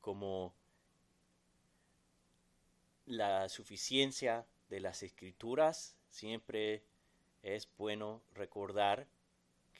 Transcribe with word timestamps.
como 0.00 0.54
la 3.06 3.48
suficiencia 3.48 4.46
de 4.68 4.80
las 4.80 5.02
escrituras, 5.02 5.96
siempre 6.10 6.84
es 7.42 7.68
bueno 7.76 8.22
recordar 8.34 9.06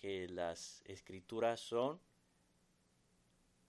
que 0.00 0.28
las 0.28 0.82
escrituras 0.86 1.60
son 1.60 2.00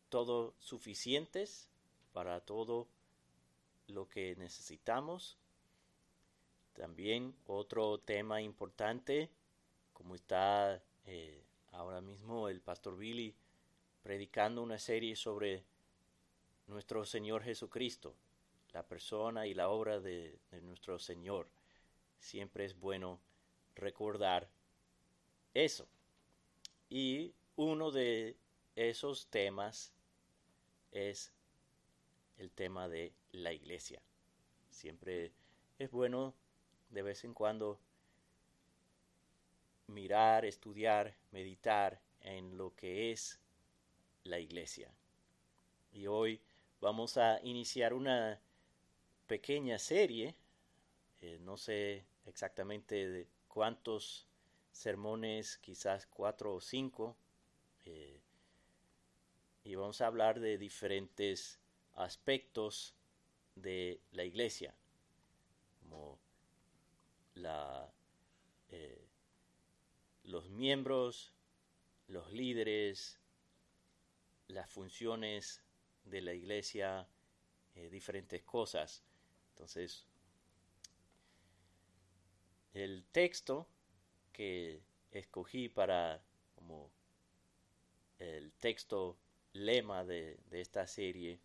todo 0.09 0.53
suficientes 0.59 1.69
para 2.13 2.41
todo 2.41 2.87
lo 3.87 4.07
que 4.07 4.35
necesitamos. 4.37 5.37
También 6.73 7.35
otro 7.45 7.99
tema 7.99 8.41
importante, 8.41 9.29
como 9.93 10.15
está 10.15 10.81
eh, 11.05 11.43
ahora 11.71 12.01
mismo 12.01 12.47
el 12.47 12.61
pastor 12.61 12.97
Billy 12.97 13.35
predicando 14.03 14.63
una 14.63 14.79
serie 14.79 15.15
sobre 15.15 15.63
nuestro 16.71 17.05
Señor 17.05 17.43
Jesucristo, 17.43 18.15
la 18.71 18.87
persona 18.87 19.45
y 19.45 19.53
la 19.53 19.69
obra 19.69 19.99
de, 19.99 20.39
nuestro 20.61 20.97
Señor. 20.97 21.49
Siempre 22.17 22.63
es 22.65 22.79
bueno 22.79 23.19
recordar 23.75 24.49
eso. 25.53 25.85
Y 26.89 27.33
uno 27.57 27.91
de 27.91 28.37
esos 28.75 29.27
temas 29.27 29.91
es 30.91 31.33
el 32.37 32.51
tema 32.51 32.87
de 32.87 33.13
la 33.33 33.51
iglesia. 33.51 34.01
Siempre 34.69 35.33
es 35.77 35.91
bueno 35.91 36.33
de 36.89 37.01
vez 37.01 37.25
en 37.25 37.33
cuando 37.33 37.79
mirar, 39.87 40.45
estudiar, 40.45 41.17
meditar 41.31 41.99
en 42.21 42.57
lo 42.57 42.73
que 42.75 43.11
es 43.11 43.41
la 44.23 44.39
iglesia. 44.39 44.89
Y 45.91 46.07
hoy 46.07 46.41
vamos 46.81 47.17
a 47.17 47.39
iniciar 47.43 47.93
una 47.93 48.41
pequeña 49.27 49.77
serie, 49.77 50.35
eh, 51.21 51.37
no 51.39 51.55
sé 51.55 52.03
exactamente 52.25 53.27
cuántos 53.47 54.27
sermones, 54.71 55.59
quizás 55.59 56.07
cuatro 56.07 56.55
o 56.55 56.59
cinco, 56.59 57.15
eh, 57.85 58.19
y 59.63 59.75
vamos 59.75 60.01
a 60.01 60.07
hablar 60.07 60.39
de 60.39 60.57
diferentes 60.57 61.59
aspectos 61.93 62.95
de 63.55 64.01
la 64.11 64.23
iglesia, 64.23 64.73
como 65.79 66.17
eh, 68.71 69.05
los 70.23 70.49
miembros, 70.49 71.31
los 72.07 72.31
líderes, 72.33 73.19
las 74.47 74.69
funciones 74.69 75.63
de 76.05 76.21
la 76.21 76.33
iglesia, 76.33 77.07
diferentes 77.89 78.43
cosas. 78.43 79.03
Entonces, 79.49 80.05
el 82.73 83.03
texto 83.11 83.67
que 84.31 84.81
escogí 85.11 85.69
para 85.69 86.23
como 86.55 86.91
el 88.19 88.53
texto 88.53 89.17
lema 89.53 90.05
de, 90.05 90.39
esta 90.51 90.87
serie 90.87 91.39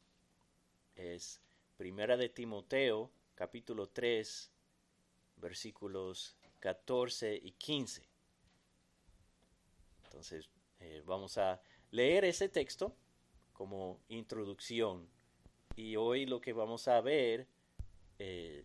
es 0.94 1.40
Primera 1.76 2.16
de 2.16 2.28
Timoteo, 2.28 3.10
capítulo 3.34 3.88
3, 3.88 4.50
versículos 5.36 6.36
14 6.60 7.34
y 7.42 7.52
15. 7.52 8.08
Entonces, 10.04 10.48
eh, 10.80 11.02
vamos 11.04 11.38
a 11.38 11.60
leer 11.90 12.24
ese 12.24 12.48
texto 12.48 12.96
como 13.56 14.00
introducción. 14.08 15.08
Y 15.76 15.96
hoy 15.96 16.26
lo 16.26 16.40
que 16.40 16.52
vamos 16.52 16.88
a 16.88 17.00
ver 17.00 17.48
eh, 18.18 18.64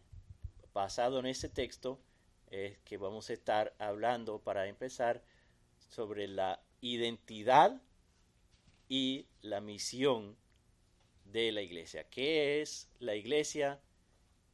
basado 0.73 1.19
en 1.19 1.27
ese 1.27 1.47
texto 1.47 1.99
es 2.47 2.77
que 2.79 2.97
vamos 2.97 3.29
a 3.29 3.33
estar 3.33 3.73
hablando 3.79 4.39
para 4.39 4.67
empezar 4.67 5.23
sobre 5.89 6.27
la 6.27 6.61
identidad 6.81 7.81
y 8.89 9.27
la 9.41 9.61
misión 9.61 10.35
de 11.23 11.53
la 11.53 11.61
iglesia. 11.61 12.09
¿Qué 12.09 12.61
es 12.61 12.89
la 12.99 13.15
iglesia 13.15 13.79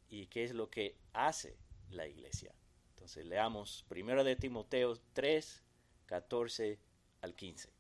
y 0.09 0.27
qué 0.27 0.43
es 0.43 0.53
lo 0.53 0.69
que 0.69 0.95
hace 1.13 1.57
la 1.89 2.07
iglesia? 2.07 2.53
Entonces 2.89 3.25
leamos 3.25 3.85
1 3.89 4.23
de 4.23 4.35
Timoteo 4.35 4.99
3, 5.13 5.63
14 6.05 6.79
al 7.21 7.35
15. 7.35 7.76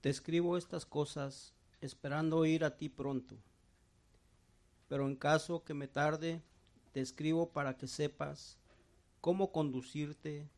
Te 0.00 0.10
escribo 0.10 0.56
estas 0.56 0.86
cosas 0.86 1.54
esperando 1.80 2.44
ir 2.46 2.64
a 2.64 2.76
ti 2.76 2.88
pronto 2.88 3.36
pero 4.90 5.06
en 5.06 5.14
caso 5.14 5.62
que 5.62 5.72
me 5.72 5.86
tarde, 5.86 6.42
te 6.92 7.00
escribo 7.00 7.52
para 7.52 7.76
que 7.76 7.86
sepas 7.86 8.58
cómo 9.20 9.52
conducirte 9.52 10.50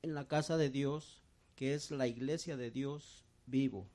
en 0.00 0.14
la 0.14 0.26
casa 0.26 0.56
de 0.56 0.70
Dios, 0.70 1.22
que 1.54 1.74
es 1.74 1.90
la 1.90 2.06
iglesia 2.06 2.56
de 2.56 2.70
Dios 2.70 3.26
vivo, 3.44 3.86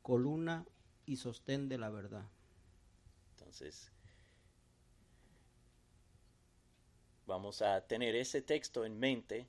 columna 0.00 0.64
y 1.04 1.16
sostén 1.16 1.68
de 1.68 1.76
la 1.76 1.90
verdad. 1.90 2.24
Entonces, 3.32 3.92
vamos 7.26 7.60
a 7.60 7.82
tener 7.82 8.16
ese 8.16 8.40
texto 8.40 8.86
en 8.86 8.98
mente 8.98 9.46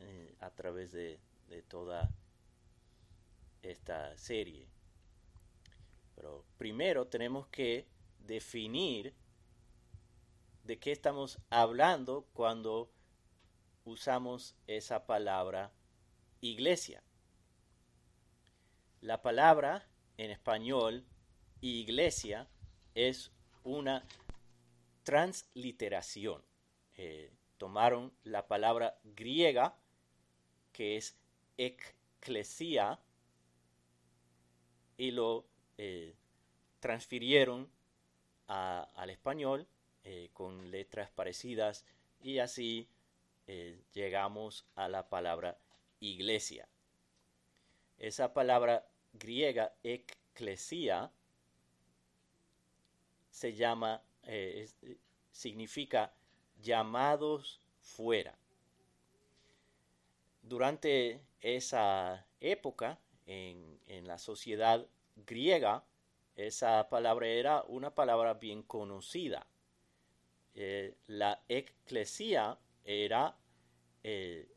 eh, 0.00 0.34
a 0.40 0.50
través 0.50 0.90
de 0.90 1.20
toda 1.68 2.10
esta 3.70 4.16
serie. 4.16 4.68
Pero 6.14 6.44
primero 6.56 7.06
tenemos 7.06 7.46
que 7.48 7.86
definir 8.20 9.14
de 10.64 10.78
qué 10.78 10.92
estamos 10.92 11.38
hablando 11.50 12.26
cuando 12.32 12.90
usamos 13.84 14.56
esa 14.66 15.06
palabra 15.06 15.72
iglesia. 16.40 17.02
La 19.00 19.22
palabra 19.22 19.88
en 20.16 20.30
español 20.30 21.06
iglesia 21.60 22.48
es 22.94 23.30
una 23.62 24.04
transliteración. 25.04 26.42
Eh, 26.94 27.32
tomaron 27.58 28.12
la 28.24 28.48
palabra 28.48 28.98
griega 29.04 29.78
que 30.72 30.96
es 30.96 31.16
eclesia 31.56 33.00
y 34.96 35.10
lo 35.10 35.44
eh, 35.78 36.14
transfirieron 36.80 37.68
al 38.48 39.10
español 39.10 39.66
eh, 40.04 40.30
con 40.32 40.70
letras 40.70 41.10
parecidas 41.10 41.84
y 42.22 42.38
así 42.38 42.88
eh, 43.48 43.82
llegamos 43.92 44.64
a 44.76 44.88
la 44.88 45.08
palabra 45.08 45.58
iglesia. 46.00 46.68
Esa 47.98 48.32
palabra 48.32 48.86
griega 49.12 49.74
eclesia 49.82 51.10
se 53.30 53.54
llama, 53.54 54.02
significa 55.30 56.12
llamados 56.62 57.60
fuera. 57.80 58.34
Durante 60.42 61.20
esa 61.40 62.26
época, 62.40 62.98
en, 63.26 64.06
la 64.06 64.18
sociedad 64.18 64.86
griega, 65.16 65.84
esa 66.36 66.88
palabra 66.88 67.26
era 67.26 67.62
una 67.64 67.94
palabra 67.94 68.34
bien 68.34 68.62
conocida. 68.62 69.46
Eh, 70.54 70.96
la 71.06 71.42
eclesia 71.48 72.58
era 72.84 73.36
eh, 74.02 74.48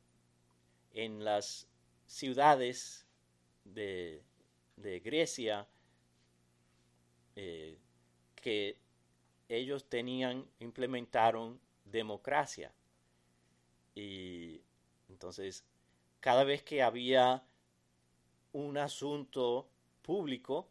en 0.94 1.24
las 1.24 1.68
ciudades 2.06 3.06
de, 3.64 4.24
Grecia 5.04 5.68
eh, 7.36 7.78
que 8.36 8.78
ellos 9.48 9.90
tenían, 9.90 10.48
implementaron 10.60 11.60
democracia. 11.86 12.72
Y 13.96 14.62
entonces, 15.10 15.66
cada 16.20 16.44
vez 16.44 16.64
que 16.64 16.82
había 16.82 17.44
un 18.54 18.78
asunto 18.78 19.70
público 20.02 20.68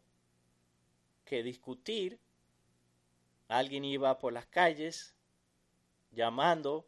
que 1.25 1.43
discutir. 1.43 2.19
Alguien 3.47 3.85
iba 3.85 4.17
por 4.19 4.33
las 4.33 4.45
calles 4.45 5.15
llamando 6.11 6.85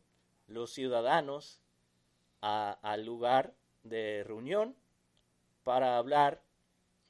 los 0.48 0.72
ciudadanos 0.72 1.62
al 2.42 3.06
lugar 3.06 3.56
de 3.84 4.24
reunión 4.26 4.76
para 5.64 5.98
hablar 5.98 6.44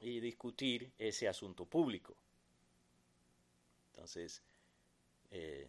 y 0.00 0.20
discutir 0.20 0.92
ese 0.98 1.28
asunto 1.28 1.64
público. 1.64 2.14
Entonces, 3.92 4.42
eh, 5.30 5.68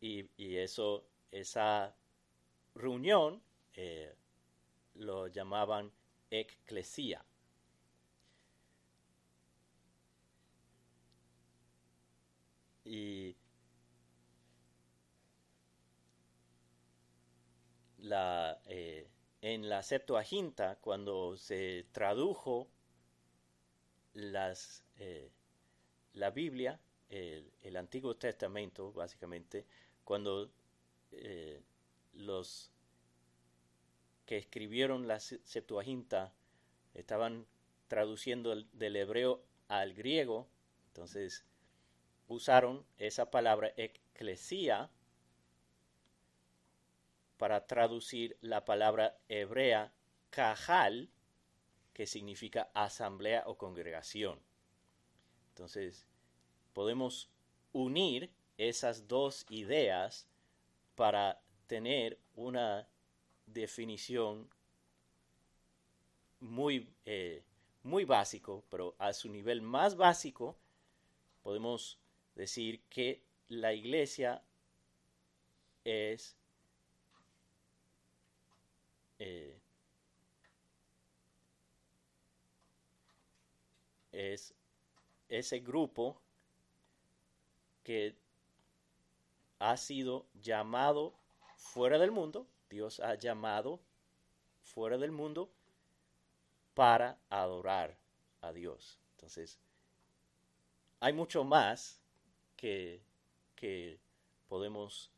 y, 0.00 0.56
eso, 0.56 1.04
esa 1.30 1.94
reunión 2.74 3.40
eh, 3.74 4.14
lo 4.94 5.28
llamaban 5.28 5.92
ecclesia. 6.40 7.24
Y 12.84 13.36
la, 17.98 18.60
eh, 18.66 19.08
en 19.40 19.68
la 19.68 19.82
Septuaginta, 19.82 20.76
cuando 20.80 21.36
se 21.36 21.86
tradujo 21.92 22.68
las, 24.14 24.84
eh, 24.98 25.30
la 26.14 26.30
Biblia, 26.30 26.80
el, 27.08 27.76
Antiguo 27.76 28.16
Testamento, 28.16 28.92
básicamente, 28.92 29.66
cuando 30.04 30.50
eh, 31.12 31.62
los 32.14 32.71
que 34.32 34.38
escribieron 34.38 35.08
la 35.08 35.20
Septuaginta 35.20 36.32
estaban 36.94 37.46
traduciendo 37.86 38.56
del 38.72 38.96
hebreo 38.96 39.44
al 39.68 39.92
griego, 39.92 40.48
entonces 40.86 41.44
usaron 42.28 42.86
esa 42.96 43.30
palabra 43.30 43.74
eclesia 43.76 44.90
para 47.36 47.66
traducir 47.66 48.38
la 48.40 48.64
palabra 48.64 49.18
hebrea 49.28 49.92
kahal, 50.30 51.10
que 51.92 52.06
significa 52.06 52.70
asamblea 52.72 53.42
o 53.44 53.58
congregación. 53.58 54.40
Entonces, 55.48 56.06
podemos 56.72 57.28
unir 57.74 58.32
esas 58.56 59.08
dos 59.08 59.44
ideas 59.50 60.26
para 60.94 61.42
tener 61.66 62.18
una 62.34 62.88
definición 63.52 64.48
muy, 66.40 66.88
eh, 67.06 67.42
muy 67.84 68.04
básico, 68.04 68.64
pero 68.70 68.94
a 68.98 69.12
su 69.12 69.28
nivel 69.28 69.62
más 69.62 69.96
básico 69.96 70.56
podemos 71.42 71.98
decir 72.34 72.80
que 72.88 73.22
la 73.48 73.72
iglesia 73.72 74.42
es 75.84 76.36
eh, 79.18 79.56
es 84.12 84.54
ese 85.28 85.60
grupo 85.60 86.20
que 87.82 88.14
ha 89.58 89.76
sido 89.76 90.26
llamado 90.42 91.14
fuera 91.56 91.98
del 91.98 92.10
mundo, 92.10 92.46
Dios 92.72 93.00
ha 93.00 93.14
llamado 93.14 93.80
fuera 94.62 94.96
del 94.96 95.12
mundo 95.12 95.52
para 96.74 97.18
adorar 97.28 97.98
a 98.40 98.52
Dios. 98.52 98.98
Entonces, 99.12 99.58
hay 101.00 101.12
mucho 101.12 101.44
más 101.44 102.00
que, 102.56 103.02
podemos 104.48 105.12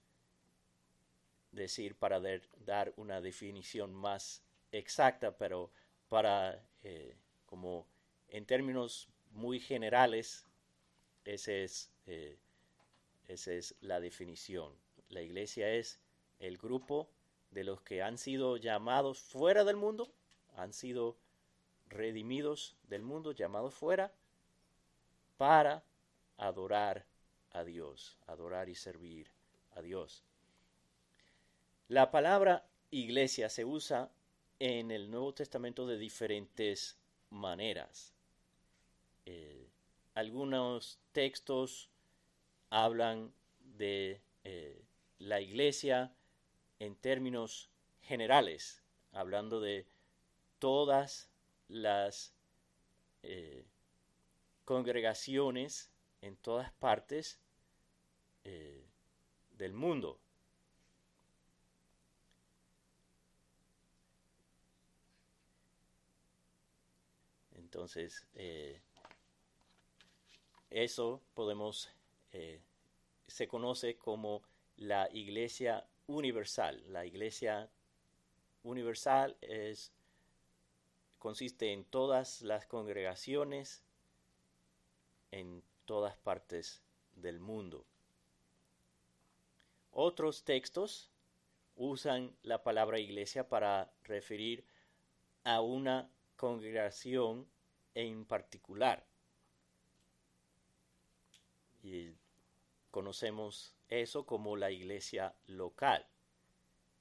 decir 1.52 1.94
para 1.94 2.20
dar 2.66 2.92
una 2.96 3.22
definición 3.22 3.94
más 3.94 4.42
exacta, 4.70 5.38
pero 5.38 5.70
para, 6.08 6.62
eh, 6.82 7.16
como 7.46 7.86
en 8.28 8.44
términos 8.44 9.08
muy 9.30 9.60
generales, 9.60 10.46
ese 11.24 11.64
es 11.64 11.90
eh, 12.06 12.36
esa 13.28 13.52
es 13.52 13.74
la 13.80 14.00
definición. 14.00 14.74
La 15.08 15.22
iglesia 15.22 15.72
es 15.72 16.00
el 16.38 16.58
grupo 16.58 17.08
de 17.54 17.64
los 17.64 17.80
que 17.80 18.02
han 18.02 18.18
sido 18.18 18.56
llamados 18.56 19.20
fuera 19.20 19.64
del 19.64 19.76
mundo, 19.76 20.12
han 20.56 20.72
sido 20.72 21.16
redimidos 21.86 22.76
del 22.88 23.02
mundo, 23.02 23.30
llamados 23.30 23.74
fuera, 23.74 24.12
para 25.36 25.84
adorar 26.36 27.06
a 27.52 27.62
Dios, 27.62 28.18
adorar 28.26 28.68
y 28.68 28.74
servir 28.74 29.30
a 29.76 29.82
Dios. 29.82 30.24
La 31.86 32.10
palabra 32.10 32.66
iglesia 32.90 33.48
se 33.48 33.64
usa 33.64 34.10
en 34.58 34.90
el 34.90 35.10
Nuevo 35.10 35.32
Testamento 35.32 35.86
de 35.86 35.96
diferentes 35.96 36.98
maneras. 37.30 38.14
Eh, 39.26 39.68
algunos 40.14 40.98
textos 41.12 41.88
hablan 42.70 43.32
de 43.60 44.20
eh, 44.42 44.84
la 45.18 45.40
iglesia 45.40 46.12
en 46.78 46.96
términos 46.96 47.70
generales, 48.02 48.82
hablando 49.12 49.60
de 49.60 49.86
todas 50.58 51.30
las 51.68 52.34
eh, 53.22 53.64
congregaciones 54.64 55.90
en 56.20 56.36
todas 56.36 56.72
partes 56.72 57.38
eh, 58.44 58.86
del 59.52 59.72
mundo. 59.72 60.18
Entonces, 67.56 68.26
eso 70.74 71.22
podemos 71.34 71.88
eh, 72.32 72.60
se 73.28 73.46
conoce 73.46 73.96
como 73.96 74.42
la 74.76 75.08
Iglesia 75.12 75.86
Universal. 76.06 76.82
La 76.92 77.04
Iglesia 77.04 77.68
Universal 78.62 79.36
es, 79.40 79.92
consiste 81.18 81.72
en 81.72 81.84
todas 81.84 82.42
las 82.42 82.66
congregaciones 82.66 83.84
en 85.30 85.64
todas 85.84 86.16
partes 86.16 86.82
del 87.16 87.40
mundo. 87.40 87.84
Otros 89.90 90.44
textos 90.44 91.10
usan 91.76 92.36
la 92.42 92.62
palabra 92.62 92.98
iglesia 92.98 93.48
para 93.48 93.92
referir 94.04 94.64
a 95.42 95.60
una 95.60 96.08
congregación 96.36 97.48
en 97.94 98.24
particular. 98.24 99.04
Y 101.82 102.12
conocemos 102.94 103.74
eso 103.88 104.24
como 104.24 104.56
la 104.56 104.70
iglesia 104.70 105.34
local. 105.48 106.06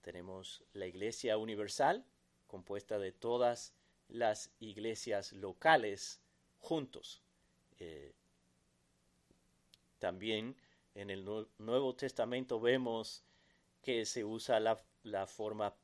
Tenemos 0.01 0.63
la 0.73 0.87
iglesia 0.87 1.37
universal, 1.37 2.03
compuesta 2.47 2.97
de 2.97 3.11
todas 3.11 3.75
las 4.07 4.49
iglesias 4.59 5.33
locales 5.33 6.19
juntos. 6.57 7.21
Eh, 7.77 8.11
también 9.99 10.55
en 10.95 11.11
el 11.11 11.23
Nuevo 11.59 11.93
Testamento 11.93 12.59
vemos 12.59 13.23
que 13.83 14.07
se 14.07 14.25
usa 14.25 14.59
la, 14.59 15.27
forma 15.27 15.75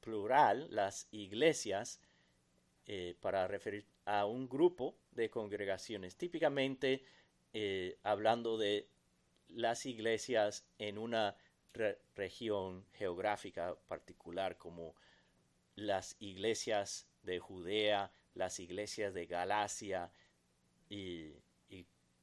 plural, 0.00 0.68
las 0.70 1.08
iglesias, 1.10 2.02
eh, 2.84 3.16
para 3.18 3.48
referir 3.48 3.86
a 4.04 4.26
un 4.26 4.46
grupo 4.46 4.98
de 5.12 5.30
congregaciones, 5.30 6.16
típicamente 6.16 7.02
eh, 7.54 7.98
hablando 8.02 8.58
de 8.58 8.90
las 9.48 9.86
iglesias 9.86 10.64
en 10.78 10.98
una 10.98 11.36
región 12.16 12.84
geográfica 12.92 13.76
particular 13.86 14.56
como 14.56 14.94
las 15.76 16.16
iglesias 16.18 17.06
de 17.22 17.38
Judea, 17.38 18.10
las 18.34 18.58
iglesias 18.58 19.14
de 19.14 19.26
Galacia 19.26 20.10
y, 20.88 21.34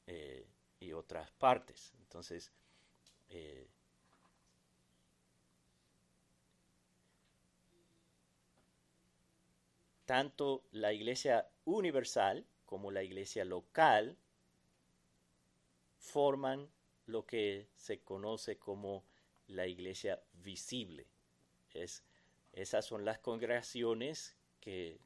eh, 0.08 0.46
otras 0.94 1.30
partes. 1.32 1.92
Entonces, 1.98 2.52
eh, 3.28 3.66
tanto 10.04 10.64
la 10.70 10.92
iglesia 10.92 11.48
universal 11.64 12.46
como 12.64 12.90
la 12.90 13.02
iglesia 13.02 13.44
local 13.44 14.16
forman 15.98 16.70
lo 17.06 17.24
que 17.24 17.68
se 17.76 18.00
conoce 18.00 18.58
como 18.58 19.04
la 19.48 19.66
iglesia 19.66 20.20
visible. 20.42 21.06
Es, 21.72 22.02
esas 22.52 22.84
son 22.84 23.04
las 23.04 23.18
congregaciones 23.18 24.36
que, 24.60 24.98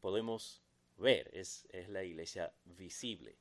podemos 0.00 0.62
ver, 0.98 1.30
es, 1.32 1.66
es 1.70 1.88
la 1.88 2.04
iglesia 2.04 2.52
visible. 2.64 3.36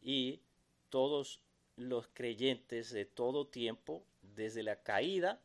Y 0.00 0.40
todos 0.88 1.40
los 1.76 2.08
creyentes 2.08 2.90
de 2.90 3.04
todo 3.04 3.46
tiempo, 3.46 4.04
desde 4.22 4.62
la 4.62 4.82
caída 4.82 5.42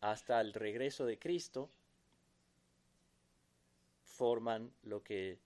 hasta 0.00 0.40
el 0.40 0.52
regreso 0.52 1.06
de 1.06 1.18
Cristo, 1.18 1.70
forman 4.04 4.72
lo 4.82 5.02
que 5.02 5.38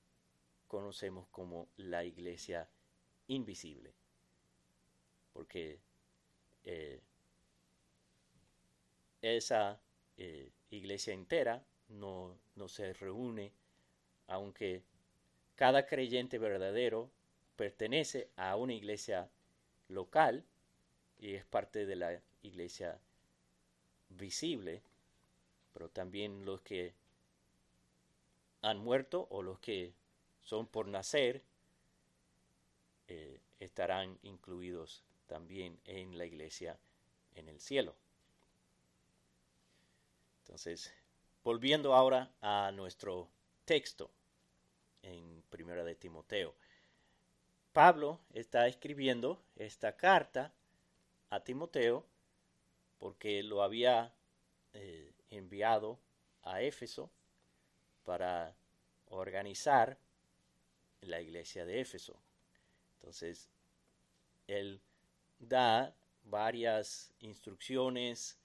conocemos 0.66 1.28
como 1.28 1.68
la 1.76 2.04
iglesia 2.04 2.68
invisible 3.28 3.94
porque 5.36 5.78
eh, 6.64 6.98
esa 9.20 9.78
eh, 10.16 10.50
iglesia 10.70 11.12
entera 11.12 11.62
no, 11.90 12.38
se 12.68 12.94
reúne, 12.94 13.52
aunque 14.28 14.82
cada 15.54 15.84
creyente 15.84 16.38
verdadero 16.38 17.10
pertenece 17.54 18.30
a 18.36 18.56
una 18.56 18.72
iglesia 18.72 19.28
local 19.88 20.42
y 21.18 21.34
es 21.34 21.44
parte 21.44 21.84
de 21.84 21.96
la 21.96 22.18
iglesia 22.40 22.98
visible, 24.08 24.82
pero 25.74 25.90
también 25.90 26.46
los 26.46 26.62
que 26.62 26.94
han 28.62 28.78
muerto 28.78 29.26
o 29.30 29.42
los 29.42 29.58
que 29.58 29.92
son 30.40 30.66
por 30.66 30.88
nacer 30.88 31.42
eh, 33.08 33.38
estarán 33.58 34.18
incluidos 34.22 35.04
también 35.26 35.78
en 35.84 36.18
la 36.18 36.24
iglesia 36.24 36.78
en 37.34 37.48
el 37.48 37.60
cielo. 37.60 37.94
Entonces, 40.42 40.92
volviendo 41.42 41.94
ahora 41.94 42.30
a 42.40 42.70
nuestro 42.72 43.28
texto 43.64 44.10
en 45.02 45.42
Primera 45.50 45.84
de 45.84 45.94
Timoteo. 45.94 46.54
Pablo 47.72 48.20
está 48.32 48.66
escribiendo 48.68 49.42
esta 49.56 49.96
carta 49.96 50.52
a 51.30 51.40
Timoteo 51.40 52.06
porque 52.98 53.42
lo 53.42 53.62
había 53.62 54.14
eh, 54.72 55.12
enviado 55.30 55.98
a 56.42 56.62
Éfeso 56.62 57.10
para 58.04 58.54
organizar 59.08 59.98
la 61.02 61.20
iglesia 61.20 61.66
de 61.66 61.80
Éfeso. 61.80 62.18
Entonces, 63.06 63.48
él 64.48 64.80
da 65.38 65.94
varias 66.24 67.12
instrucciones 67.20 68.36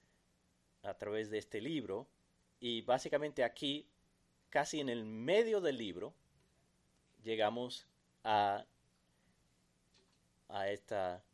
a 0.84 0.94
través 0.94 1.30
de 1.30 1.38
este 1.38 1.60
libro 1.60 2.06
y 2.60 2.82
básicamente 2.82 3.42
aquí, 3.42 3.88
casi 4.50 4.78
en 4.78 4.88
el 4.88 5.04
medio 5.04 5.60
del 5.60 5.78
libro, 5.78 6.14
llegamos 7.24 7.88
a, 8.22 8.64
a, 10.48 10.68
esta, 10.70 11.24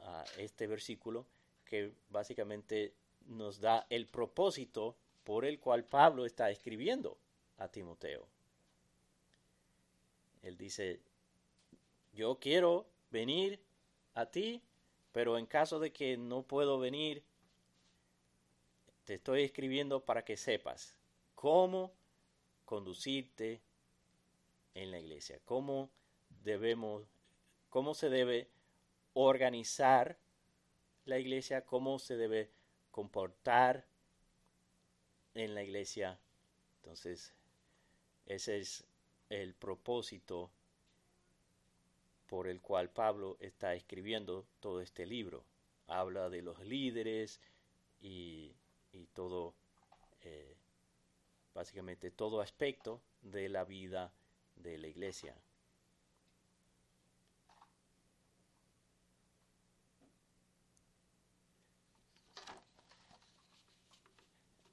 a 0.00 0.24
este 0.36 0.66
versículo 0.66 1.24
que 1.64 1.94
básicamente 2.10 2.92
nos 3.24 3.58
da 3.58 3.86
el 3.88 4.06
propósito 4.06 4.98
por 5.24 5.46
el 5.46 5.58
cual 5.58 5.86
Pablo 5.86 6.26
está 6.26 6.50
escribiendo 6.50 7.16
a 7.56 7.68
Timoteo. 7.68 8.28
Él 10.42 10.58
dice, 10.58 11.00
yo 12.12 12.38
quiero 12.38 12.86
venir 13.10 13.62
a 14.14 14.26
ti, 14.26 14.62
pero 15.12 15.38
en 15.38 15.46
caso 15.46 15.78
de 15.78 15.92
que 15.92 16.16
no 16.16 16.42
puedo 16.42 16.78
venir, 16.78 17.24
te 19.04 19.14
estoy 19.14 19.42
escribiendo 19.42 20.04
para 20.04 20.24
que 20.24 20.36
sepas 20.36 20.96
cómo 21.34 21.92
conducirte 22.64 23.62
en 24.74 24.90
la 24.90 25.00
iglesia, 25.00 25.40
cómo 25.44 25.90
debemos, 26.44 27.04
cómo 27.68 27.94
se 27.94 28.08
debe 28.08 28.50
organizar 29.14 30.18
la 31.04 31.18
iglesia, 31.18 31.64
cómo 31.64 31.98
se 31.98 32.16
debe 32.16 32.52
comportar 32.90 33.86
en 35.34 35.54
la 35.54 35.62
iglesia. 35.62 36.20
Entonces, 36.76 37.34
ese 38.26 38.58
es 38.58 38.84
el 39.28 39.54
propósito 39.54 40.50
por 42.30 42.46
el 42.46 42.60
cual 42.60 42.90
Pablo 42.90 43.36
está 43.40 43.74
escribiendo 43.74 44.46
todo 44.60 44.80
este 44.80 45.04
libro. 45.04 45.44
Habla 45.88 46.30
de 46.30 46.42
los 46.42 46.60
líderes 46.60 47.40
y, 48.00 48.54
todo, 49.14 49.52
eh, 50.22 50.56
básicamente 51.52 52.12
todo 52.12 52.40
aspecto 52.40 53.02
de 53.20 53.48
la 53.48 53.64
vida 53.64 54.12
de 54.54 54.78
la 54.78 54.86
iglesia. 54.86 55.34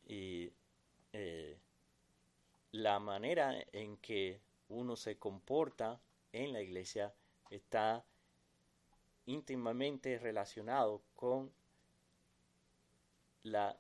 Y 0.06 0.52
eh, 1.12 1.58
la 2.72 3.00
manera 3.00 3.66
en 3.72 3.98
que 3.98 4.40
uno 4.70 4.96
se 4.96 5.18
comporta 5.18 6.00
en 6.32 6.54
la 6.54 6.62
iglesia 6.62 7.12
está 7.50 8.06
íntimamente 9.26 10.18
relacionado 10.20 11.02
con 11.16 11.52
la 13.44 13.78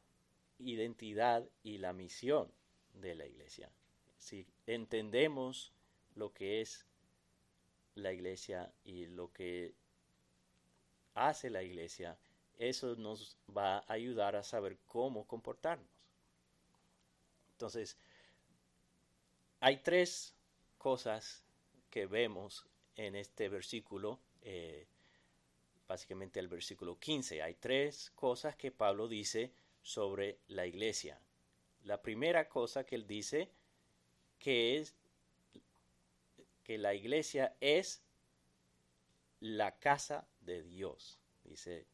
identidad 0.59 1.47
y 1.63 1.77
la 1.77 1.93
misión 1.93 2.51
de 2.93 3.15
la 3.15 3.25
iglesia. 3.25 3.71
Si 4.17 4.45
entendemos 4.65 5.73
lo 6.15 6.33
que 6.33 6.61
es 6.61 6.85
la 7.95 8.11
iglesia 8.11 8.71
y 8.83 9.05
lo 9.05 9.31
que 9.31 9.73
hace 11.13 11.49
la 11.49 11.63
iglesia, 11.63 12.17
eso 12.57 12.95
nos 12.95 13.37
va 13.55 13.79
a 13.79 13.93
ayudar 13.93 14.35
a 14.35 14.43
saber 14.43 14.77
cómo 14.85 15.25
comportarnos. 15.27 15.87
Entonces, 17.51 17.97
hay 19.59 19.77
tres 19.77 20.35
cosas 20.77 21.43
que 21.89 22.05
vemos 22.05 22.65
en 22.97 23.15
este 23.15 23.47
versículo, 23.47 24.19
eh, 24.41 24.87
básicamente 25.87 26.39
el 26.39 26.47
versículo 26.47 26.99
15. 26.99 27.41
Hay 27.41 27.53
tres 27.53 28.11
cosas 28.15 28.55
que 28.55 28.71
Pablo 28.71 29.07
dice 29.07 29.53
sobre 29.81 30.39
la 30.47 30.65
iglesia. 30.65 31.21
La 31.83 32.01
primera 32.01 32.49
cosa 32.49 32.83
que 32.83 32.95
él 32.95 33.07
dice 33.07 33.49
que 34.39 34.77
es 34.77 34.95
que 36.63 36.77
la 36.77 36.93
iglesia 36.93 37.55
es 37.61 38.01
la 39.39 39.79
casa 39.79 40.27
de 40.41 40.63
Dios. 40.63 41.17
Dice, 41.43 41.85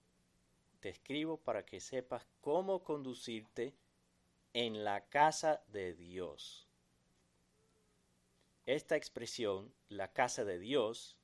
te 0.80 0.90
escribo 0.90 1.38
para 1.38 1.66
que 1.66 1.80
sepas 1.80 2.26
cómo 2.42 2.84
conducirte 2.84 3.76
en 4.54 4.84
la 4.84 5.08
casa 5.10 5.64
de 5.68 5.94
Dios. 5.94 6.63
Esta 8.66 8.96
expresión, 8.96 9.74
la 9.90 10.14
casa 10.14 10.46
de 10.46 10.58
Dios, 10.58 11.18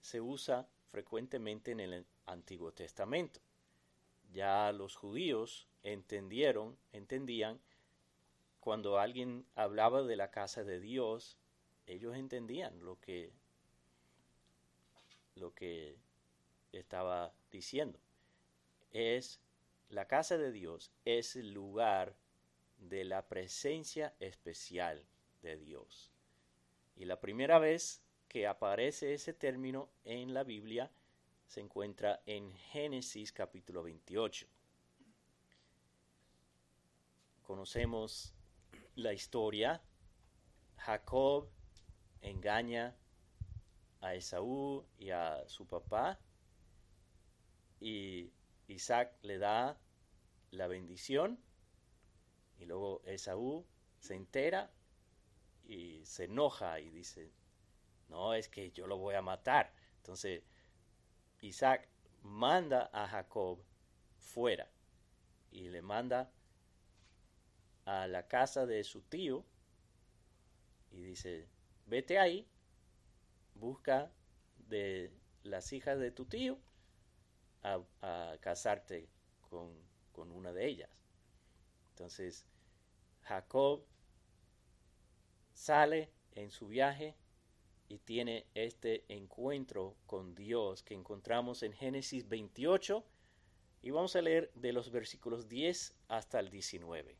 se 0.00 0.20
usa 0.20 0.68
frecuentemente 0.86 1.72
en 1.72 1.80
el 1.80 2.06
Antiguo 2.26 2.72
Testamento. 2.72 3.40
Ya 4.32 4.70
los 4.72 4.94
judíos 4.94 5.66
entendieron, 5.82 6.78
entendían, 6.92 7.60
cuando 8.60 8.98
alguien 8.98 9.44
hablaba 9.56 10.02
de 10.02 10.16
la 10.16 10.30
casa 10.30 10.62
de 10.62 10.78
Dios, 10.78 11.36
ellos 11.86 12.14
entendían 12.16 12.78
lo 12.84 13.00
que 13.00 13.32
lo 15.34 15.54
que 15.54 15.96
estaba 16.72 17.32
diciendo. 17.50 17.98
Es 18.90 19.40
la 19.88 20.06
casa 20.06 20.36
de 20.36 20.52
Dios 20.52 20.92
es 21.04 21.34
el 21.36 21.52
lugar 21.52 22.14
de 22.76 23.04
la 23.04 23.26
presencia 23.26 24.14
especial 24.20 25.04
de 25.42 25.56
Dios. 25.56 26.12
Y 26.98 27.04
la 27.04 27.20
primera 27.20 27.60
vez 27.60 28.02
que 28.26 28.48
aparece 28.48 29.14
ese 29.14 29.32
término 29.32 29.88
en 30.02 30.34
la 30.34 30.42
Biblia 30.42 30.90
se 31.46 31.60
encuentra 31.60 32.24
en 32.26 32.50
Génesis 32.50 33.32
capítulo 33.32 33.84
28. 33.84 34.48
Conocemos 37.44 38.34
la 38.96 39.12
historia. 39.12 39.80
Jacob 40.78 41.48
engaña 42.20 42.96
a 44.00 44.16
Esaú 44.16 44.84
y 44.98 45.10
a 45.10 45.48
su 45.48 45.68
papá 45.68 46.18
y 47.78 48.32
Isaac 48.66 49.16
le 49.22 49.38
da 49.38 49.78
la 50.50 50.66
bendición 50.66 51.38
y 52.58 52.64
luego 52.64 53.02
Esaú 53.04 53.64
se 54.00 54.16
entera 54.16 54.72
y 55.68 56.04
se 56.06 56.24
enoja 56.24 56.80
y 56.80 56.88
dice, 56.88 57.30
no, 58.08 58.34
es 58.34 58.48
que 58.48 58.72
yo 58.72 58.86
lo 58.86 58.96
voy 58.96 59.14
a 59.14 59.22
matar. 59.22 59.72
Entonces, 59.98 60.42
Isaac 61.42 61.86
manda 62.22 62.90
a 62.92 63.06
Jacob 63.06 63.62
fuera 64.16 64.68
y 65.52 65.68
le 65.68 65.82
manda 65.82 66.32
a 67.84 68.06
la 68.06 68.26
casa 68.26 68.66
de 68.66 68.82
su 68.82 69.02
tío 69.02 69.44
y 70.90 71.02
dice, 71.02 71.46
vete 71.86 72.18
ahí, 72.18 72.48
busca 73.54 74.10
de 74.68 75.12
las 75.42 75.72
hijas 75.74 75.98
de 75.98 76.10
tu 76.10 76.24
tío 76.24 76.58
a, 77.62 78.36
casarte 78.40 79.08
con, 79.50 79.70
con 80.12 80.30
una 80.30 80.52
de 80.52 80.66
ellas. 80.66 80.90
Entonces, 81.90 82.46
Jacob 83.22 83.84
sale 85.58 86.08
en 86.32 86.52
su 86.52 86.68
viaje 86.68 87.16
y 87.88 87.98
tiene 87.98 88.46
este 88.54 89.04
encuentro 89.08 89.96
con 90.06 90.36
Dios 90.36 90.84
que 90.84 90.94
encontramos 90.94 91.64
en 91.64 91.72
Génesis 91.72 92.28
28 92.28 93.04
y 93.82 93.90
vamos 93.90 94.14
a 94.14 94.22
leer 94.22 94.52
de 94.54 94.72
los 94.72 94.92
versículos 94.92 95.48
10 95.48 95.96
hasta 96.06 96.38
el 96.38 96.50
19. 96.50 97.18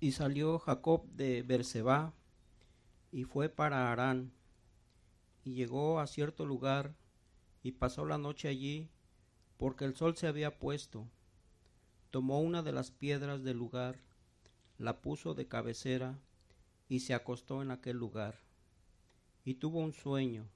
Y 0.00 0.12
salió 0.12 0.58
Jacob 0.58 1.06
de 1.10 1.42
Berseba 1.42 2.14
y 3.12 3.24
fue 3.24 3.50
para 3.50 3.92
Harán, 3.92 4.32
y 5.44 5.54
llegó 5.54 6.00
a 6.00 6.06
cierto 6.06 6.46
lugar, 6.46 6.94
y 7.62 7.72
pasó 7.72 8.04
la 8.04 8.18
noche 8.18 8.48
allí, 8.48 8.90
porque 9.56 9.84
el 9.84 9.94
sol 9.94 10.16
se 10.16 10.26
había 10.26 10.58
puesto. 10.58 11.08
Tomó 12.14 12.38
una 12.38 12.62
de 12.62 12.70
las 12.70 12.92
piedras 12.92 13.42
del 13.42 13.56
lugar, 13.56 13.98
la 14.78 15.02
puso 15.02 15.34
de 15.34 15.48
cabecera, 15.48 16.16
y 16.88 17.00
se 17.00 17.12
acostó 17.12 17.60
en 17.60 17.72
aquel 17.72 17.96
lugar. 17.96 18.38
Y 19.44 19.54
tuvo 19.54 19.80
un 19.80 19.92
sueño, 19.92 20.46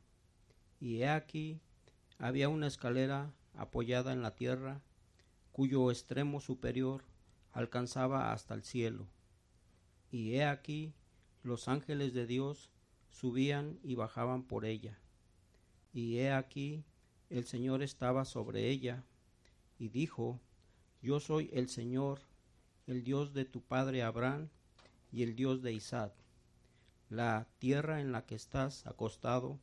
y 0.79 0.99
he 0.99 1.09
aquí 1.09 1.59
había 2.17 2.49
una 2.49 2.69
escalera 2.69 3.33
apoyada 3.57 4.13
en 4.13 4.23
la 4.23 4.37
tierra, 4.37 4.83
cuyo 5.51 5.91
extremo 5.91 6.41
superior 6.41 7.03
alcanzaba 7.51 8.33
hasta 8.33 8.55
el 8.55 8.63
cielo. 8.63 9.09
Y 10.13 10.35
he 10.35 10.45
aquí 10.45 10.95
los 11.43 11.67
ángeles 11.67 12.15
de 12.15 12.29
Dios 12.29 12.71
subían 13.11 13.81
y 13.83 13.97
bajaban 13.97 14.45
por 14.45 14.65
ella. 14.65 14.97
Y 15.93 16.19
he 16.19 16.31
aquí 16.31 16.85
el 17.31 17.47
Señor 17.47 17.83
estaba 17.83 18.25
sobre 18.25 18.69
ella, 18.69 19.03
y 19.77 19.89
dijo, 19.89 20.39
Yo 21.01 21.21
soy 21.21 21.49
el 21.53 21.69
Señor, 21.69 22.21
el 22.87 23.05
Dios 23.05 23.33
de 23.33 23.45
tu 23.45 23.61
padre 23.61 24.03
Abraham 24.03 24.49
y 25.13 25.23
el 25.23 25.37
Dios 25.37 25.63
de 25.63 25.73
Isaac. 25.73 26.13
La 27.09 27.47
tierra 27.59 28.01
en 28.01 28.11
la 28.11 28.27
que 28.27 28.35
estás 28.35 28.87
acostado 28.87 29.61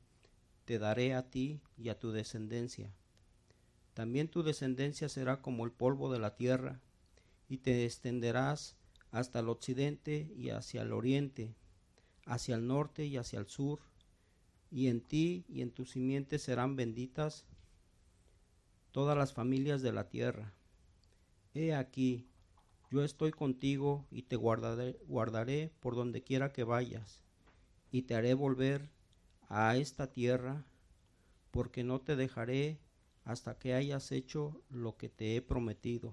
te 0.63 0.79
daré 0.79 1.13
a 1.13 1.29
ti 1.29 1.59
y 1.77 1.89
a 1.89 1.99
tu 1.99 2.11
descendencia. 2.11 2.89
También 3.93 4.29
tu 4.29 4.43
descendencia 4.43 5.09
será 5.09 5.41
como 5.41 5.65
el 5.65 5.71
polvo 5.71 6.11
de 6.11 6.19
la 6.19 6.35
tierra, 6.35 6.79
y 7.47 7.57
te 7.57 7.85
extenderás 7.85 8.75
hasta 9.11 9.39
el 9.39 9.49
occidente 9.49 10.31
y 10.35 10.49
hacia 10.49 10.81
el 10.81 10.91
oriente, 10.91 11.53
hacia 12.25 12.55
el 12.55 12.65
norte 12.65 13.05
y 13.05 13.17
hacia 13.17 13.39
el 13.39 13.47
sur, 13.47 13.79
y 14.71 14.87
en 14.87 15.01
ti 15.01 15.45
y 15.47 15.61
en 15.61 15.71
tu 15.71 15.85
simiente 15.85 16.39
serán 16.39 16.75
benditas 16.75 17.45
todas 18.91 19.17
las 19.17 19.33
familias 19.33 19.81
de 19.81 19.91
la 19.91 20.09
tierra. 20.09 20.53
He 21.57 21.73
aquí, 21.73 22.27
yo 22.91 23.01
estoy 23.01 23.31
contigo 23.31 24.05
y 24.11 24.23
te 24.23 24.35
guardaré, 24.35 24.99
guardaré 25.07 25.71
por 25.79 25.95
donde 25.95 26.21
quiera 26.21 26.51
que 26.51 26.65
vayas, 26.65 27.21
y 27.91 28.01
te 28.01 28.15
haré 28.15 28.33
volver 28.33 28.89
a 29.47 29.77
esta 29.77 30.11
tierra, 30.11 30.65
porque 31.51 31.85
no 31.85 32.01
te 32.01 32.17
dejaré 32.17 32.81
hasta 33.23 33.57
que 33.57 33.73
hayas 33.73 34.11
hecho 34.11 34.61
lo 34.69 34.97
que 34.97 35.07
te 35.07 35.37
he 35.37 35.41
prometido. 35.41 36.11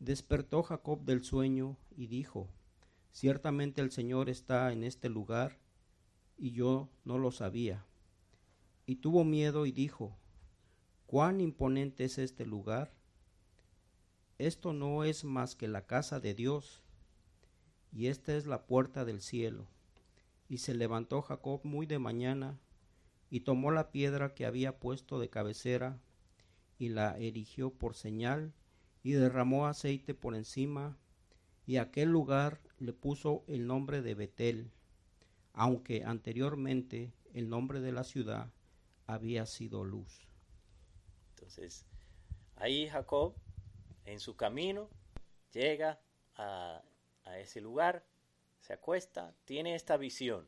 Despertó 0.00 0.62
Jacob 0.64 1.02
del 1.06 1.24
sueño 1.24 1.78
y 1.96 2.06
dijo, 2.06 2.46
Ciertamente 3.12 3.80
el 3.80 3.90
Señor 3.90 4.28
está 4.28 4.70
en 4.70 4.84
este 4.84 5.08
lugar, 5.08 5.56
y 6.36 6.50
yo 6.50 6.90
no 7.06 7.16
lo 7.16 7.32
sabía. 7.32 7.86
Y 8.84 8.96
tuvo 8.96 9.24
miedo 9.24 9.64
y 9.64 9.72
dijo, 9.72 10.14
¿Cuán 11.06 11.40
imponente 11.40 12.04
es 12.04 12.18
este 12.18 12.44
lugar? 12.44 12.99
Esto 14.40 14.72
no 14.72 15.04
es 15.04 15.24
más 15.24 15.54
que 15.54 15.68
la 15.68 15.84
casa 15.84 16.18
de 16.18 16.32
Dios, 16.32 16.80
y 17.92 18.06
esta 18.06 18.34
es 18.34 18.46
la 18.46 18.64
puerta 18.64 19.04
del 19.04 19.20
cielo. 19.20 19.66
Y 20.48 20.56
se 20.56 20.72
levantó 20.72 21.20
Jacob 21.20 21.60
muy 21.62 21.84
de 21.84 21.98
mañana, 21.98 22.58
y 23.28 23.40
tomó 23.40 23.70
la 23.70 23.90
piedra 23.90 24.34
que 24.34 24.46
había 24.46 24.78
puesto 24.78 25.18
de 25.20 25.28
cabecera, 25.28 26.00
y 26.78 26.88
la 26.88 27.18
erigió 27.18 27.68
por 27.68 27.94
señal, 27.94 28.54
y 29.02 29.12
derramó 29.12 29.66
aceite 29.66 30.14
por 30.14 30.34
encima, 30.34 30.96
y 31.66 31.76
aquel 31.76 32.08
lugar 32.08 32.62
le 32.78 32.94
puso 32.94 33.44
el 33.46 33.66
nombre 33.66 34.00
de 34.00 34.14
Betel, 34.14 34.70
aunque 35.52 36.02
anteriormente 36.02 37.12
el 37.34 37.50
nombre 37.50 37.80
de 37.80 37.92
la 37.92 38.04
ciudad 38.04 38.50
había 39.06 39.44
sido 39.44 39.84
Luz. 39.84 40.26
Entonces, 41.34 41.84
ahí 42.56 42.88
Jacob, 42.88 43.34
en 44.10 44.20
su 44.20 44.36
camino, 44.36 44.88
llega 45.52 46.00
a, 46.36 46.82
a 47.24 47.38
ese 47.38 47.60
lugar 47.60 48.04
se 48.60 48.74
acuesta, 48.74 49.34
tiene 49.44 49.74
esta 49.74 49.96
visión 49.96 50.46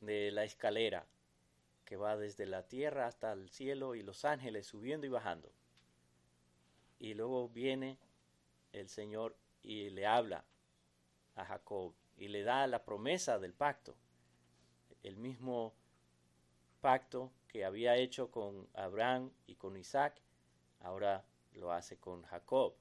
de 0.00 0.30
la 0.30 0.44
escalera 0.44 1.06
que 1.84 1.96
va 1.96 2.16
desde 2.16 2.46
la 2.46 2.66
tierra 2.66 3.06
hasta 3.06 3.32
el 3.32 3.50
cielo 3.50 3.94
y 3.94 4.02
los 4.02 4.24
ángeles 4.24 4.66
subiendo 4.66 5.06
y 5.06 5.10
bajando. 5.10 5.52
Y 6.98 7.14
luego 7.14 7.48
viene 7.48 7.98
el 8.72 8.88
Señor 8.88 9.36
y 9.62 9.90
le 9.90 10.06
habla 10.06 10.44
a 11.34 11.44
Jacob 11.44 11.94
y 12.16 12.28
le 12.28 12.42
da 12.42 12.66
la 12.66 12.84
promesa 12.84 13.38
del 13.38 13.52
pacto, 13.52 13.96
el 15.02 15.16
mismo 15.16 15.74
pacto 16.80 17.32
que 17.48 17.64
había 17.64 17.96
hecho 17.96 18.30
con 18.30 18.68
Abraham 18.74 19.32
y 19.46 19.56
con 19.56 19.76
Isaac, 19.76 20.20
ahora 20.80 21.24
lo 21.54 21.72
hace 21.72 21.96
con 21.98 22.22
Jacob. 22.22 22.74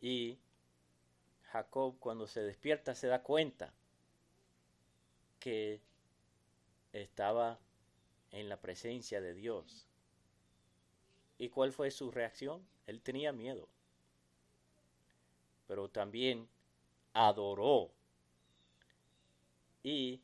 Y 0.00 0.38
Jacob 1.44 1.96
cuando 1.98 2.26
se 2.26 2.42
despierta 2.42 2.94
se 2.94 3.06
da 3.06 3.22
cuenta 3.22 3.72
que 5.38 5.80
estaba 6.92 7.58
en 8.30 8.48
la 8.48 8.60
presencia 8.60 9.20
de 9.20 9.34
Dios. 9.34 9.86
¿Y 11.38 11.48
cuál 11.48 11.72
fue 11.72 11.90
su 11.90 12.10
reacción? 12.10 12.66
Él 12.86 13.02
tenía 13.02 13.32
miedo, 13.32 13.68
pero 15.66 15.88
también 15.88 16.48
adoró. 17.12 17.90
Y 19.82 20.20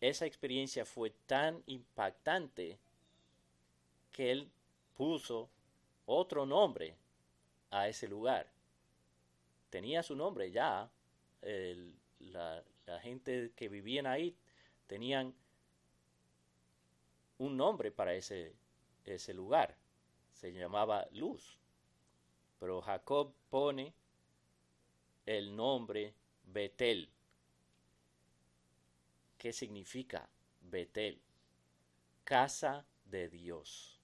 esa 0.00 0.26
experiencia 0.26 0.84
fue 0.84 1.10
tan 1.26 1.62
impactante 1.66 2.78
que 4.12 4.30
él 4.30 4.50
puso 4.94 5.50
otro 6.06 6.46
nombre 6.46 6.96
a 7.70 7.88
ese 7.88 8.08
lugar 8.08 8.50
tenía 9.70 10.02
su 10.02 10.14
nombre 10.14 10.50
ya. 10.50 10.90
la, 12.18 12.64
gente 13.02 13.52
que 13.54 13.68
vivían 13.68 14.04
ahí 14.06 14.36
tenían 14.88 15.32
un 17.38 17.56
nombre 17.56 17.92
para 17.92 18.14
ese, 18.14 18.56
ese 19.04 19.32
lugar. 19.32 19.76
Se 20.32 20.52
llamaba 20.52 21.06
Luz. 21.12 21.58
Pero 22.58 22.82
Jacob 22.82 23.32
pone 23.48 23.94
el 25.24 25.54
nombre 25.54 26.14
Betel. 26.44 27.08
¿Qué 29.38 29.52
significa 29.52 30.28
Betel? 30.60 31.22
Casa 32.24 32.84
de 33.04 33.28
Dios. 33.28 33.99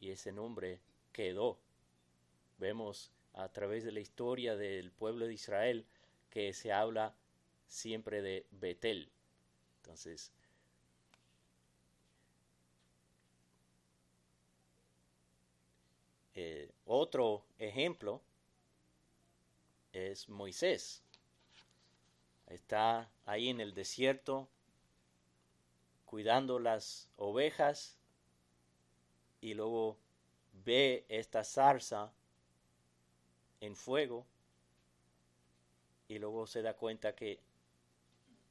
Y 0.00 0.10
ese 0.10 0.32
nombre 0.32 0.80
quedó. 1.12 1.58
Vemos 2.58 3.10
a 3.34 3.48
través 3.50 3.84
de 3.84 3.92
la 3.92 4.00
historia 4.00 4.56
del 4.56 4.90
pueblo 4.90 5.26
de 5.26 5.34
Israel 5.34 5.86
que 6.30 6.52
se 6.52 6.72
habla 6.72 7.14
siempre 7.66 8.22
de 8.22 8.46
Betel. 8.50 9.10
Entonces, 9.82 10.32
eh, 16.34 16.70
otro 16.84 17.44
ejemplo 17.58 18.22
es 19.92 20.28
Moisés. 20.28 21.02
Está 22.46 23.10
ahí 23.26 23.48
en 23.48 23.60
el 23.60 23.74
desierto 23.74 24.48
cuidando 26.06 26.58
las 26.58 27.08
ovejas 27.16 27.97
y 29.40 29.54
luego 29.54 29.96
ve 30.64 31.04
esta 31.08 31.44
zarza 31.44 32.12
en 33.60 33.76
fuego 33.76 34.26
y 36.08 36.18
luego 36.18 36.46
se 36.46 36.62
da 36.62 36.74
cuenta 36.74 37.14
que 37.14 37.38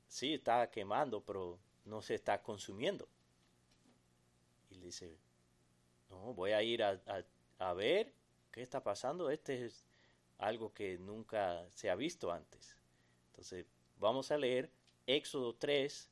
sí 0.08 0.36
está 0.36 0.69
quemando, 0.69 1.21
pero 1.21 1.60
no 1.86 2.02
se 2.02 2.15
está 2.15 2.41
consumiendo. 2.41 3.08
Y 4.69 4.76
le 4.76 4.86
dice, 4.88 5.17
no, 6.10 6.34
voy 6.34 6.52
a 6.52 6.62
ir 6.62 6.84
a, 6.84 7.02
a, 7.60 7.73
ver 7.73 8.13
qué 8.52 8.62
está 8.62 8.84
pasando. 8.84 9.30
Este 9.30 9.65
es 9.65 9.86
algo 10.38 10.73
que 10.73 10.97
nunca 11.00 11.67
se 11.73 11.89
ha 11.89 11.95
visto 11.95 12.32
antes. 12.32 12.78
Entonces, 13.32 13.65
vamos 14.00 14.32
a 14.32 14.38
leer 14.38 14.69
Éxodo 15.08 15.56
3, 15.56 16.10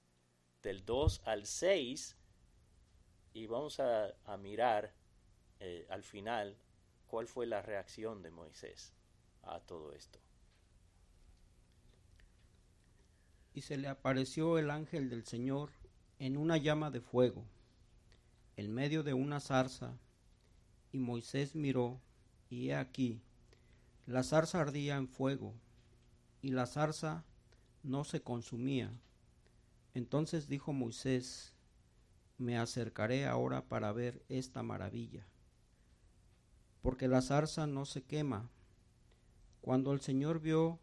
del 0.63 0.83
2 0.83 1.21
al 1.25 1.45
6, 1.45 2.17
y 3.35 3.47
vamos 3.47 3.81
a, 3.81 4.15
a 4.25 4.37
mirar 4.37 4.93
eh, 5.59 5.85
al 5.89 6.03
final 6.03 6.55
cuál 7.05 7.27
fue 7.27 7.45
la 7.45 7.61
reacción 7.61 8.23
de 8.23 8.31
Moisés 8.31 8.93
a 9.43 9.59
todo 9.59 9.91
esto. 9.91 10.19
Y 13.53 13.61
se 13.61 13.75
le 13.75 13.89
apareció 13.89 14.57
el 14.57 14.71
ángel 14.71 15.09
del 15.09 15.25
Señor 15.25 15.71
en 16.17 16.37
una 16.37 16.55
llama 16.55 16.91
de 16.91 17.01
fuego, 17.01 17.43
en 18.55 18.73
medio 18.73 19.03
de 19.03 19.13
una 19.13 19.41
zarza, 19.41 19.97
y 20.93 20.99
Moisés 20.99 21.55
miró, 21.55 21.99
y 22.49 22.69
he 22.69 22.75
aquí, 22.75 23.21
La 24.05 24.23
zarza 24.23 24.61
ardía 24.61 24.95
en 24.95 25.09
fuego, 25.09 25.53
y 26.41 26.51
la 26.51 26.67
zarza 26.67 27.25
no 27.83 28.05
se 28.05 28.21
consumía. 28.21 28.91
Entonces 29.93 30.47
dijo 30.47 30.71
Moisés, 30.71 31.54
me 32.37 32.57
acercaré 32.57 33.25
ahora 33.25 33.67
para 33.67 33.91
ver 33.91 34.23
esta 34.29 34.63
maravilla, 34.63 35.25
porque 36.81 37.07
la 37.07 37.21
zarza 37.21 37.67
no 37.67 37.85
se 37.85 38.03
quema. 38.03 38.49
Cuando 39.61 39.93
el 39.93 40.01
Señor 40.01 40.39
vio 40.39 40.79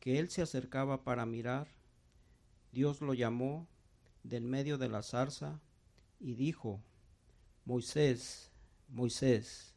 que 0.00 0.18
él 0.18 0.30
se 0.30 0.42
acercaba 0.42 1.02
para 1.04 1.26
mirar, 1.26 1.68
Dios 2.72 3.00
lo 3.00 3.14
llamó 3.14 3.66
del 4.22 4.44
medio 4.44 4.78
de 4.78 4.88
la 4.88 5.02
zarza 5.02 5.60
y 6.20 6.34
dijo, 6.34 6.80
Moisés, 7.64 8.50
Moisés. 8.88 9.74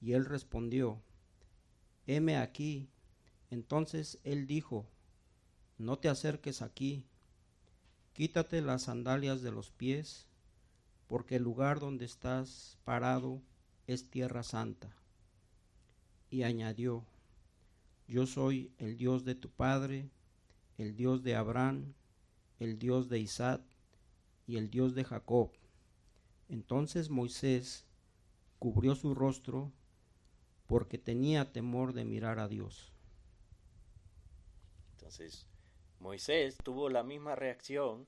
Y 0.00 0.12
él 0.12 0.24
respondió, 0.24 1.02
heme 2.06 2.36
aquí. 2.36 2.88
Entonces 3.50 4.18
él 4.24 4.46
dijo, 4.46 4.86
no 5.78 5.98
te 5.98 6.08
acerques 6.08 6.62
aquí, 6.62 7.06
quítate 8.16 8.62
las 8.62 8.84
sandalias 8.84 9.42
de 9.42 9.52
los 9.52 9.70
pies, 9.70 10.26
porque 11.06 11.36
el 11.36 11.42
lugar 11.42 11.80
donde 11.80 12.06
estás 12.06 12.78
parado 12.82 13.42
es 13.86 14.08
tierra 14.08 14.42
santa. 14.42 14.90
Y 16.30 16.42
añadió, 16.44 17.04
yo 18.08 18.26
soy 18.26 18.72
el 18.78 18.96
Dios 18.96 19.26
de 19.26 19.34
tu 19.34 19.50
Padre, 19.50 20.08
el 20.78 20.96
Dios 20.96 21.24
de 21.24 21.36
Abraham, 21.36 21.92
el 22.58 22.78
Dios 22.78 23.10
de 23.10 23.18
Isaac 23.18 23.60
y 24.46 24.56
el 24.56 24.70
Dios 24.70 24.94
de 24.94 25.04
Jacob. 25.04 25.50
Entonces 26.48 27.10
Moisés 27.10 27.84
cubrió 28.58 28.94
su 28.94 29.14
rostro 29.14 29.70
porque 30.66 30.96
tenía 30.96 31.52
temor 31.52 31.92
de 31.92 32.06
mirar 32.06 32.38
a 32.38 32.48
Dios. 32.48 32.92
Entonces, 34.92 35.46
Moisés 35.98 36.58
tuvo 36.62 36.88
la 36.88 37.02
misma 37.02 37.34
reacción 37.34 38.06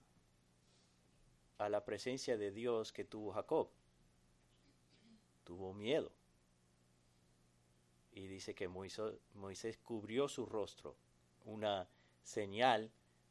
a 1.59 1.69
la 1.69 1.85
presencia 1.85 2.37
de 2.37 2.51
Dios 2.51 2.93
que 2.93 3.05
tuvo 3.05 3.33
Jacob. 3.33 3.69
Tuvo 5.45 5.75
miedo. 5.75 6.13
Y 8.13 8.27
dice 8.27 8.55
que 8.55 8.69
Moisés, 8.69 9.79
cubrió 9.85 10.29
su 10.29 10.47
rostro, 10.47 10.97
una 11.45 11.89
señal 12.23 12.91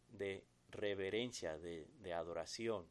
de 0.10 0.46
reverencia, 0.70 1.58
de, 1.58 2.14
adoración. 2.14 2.86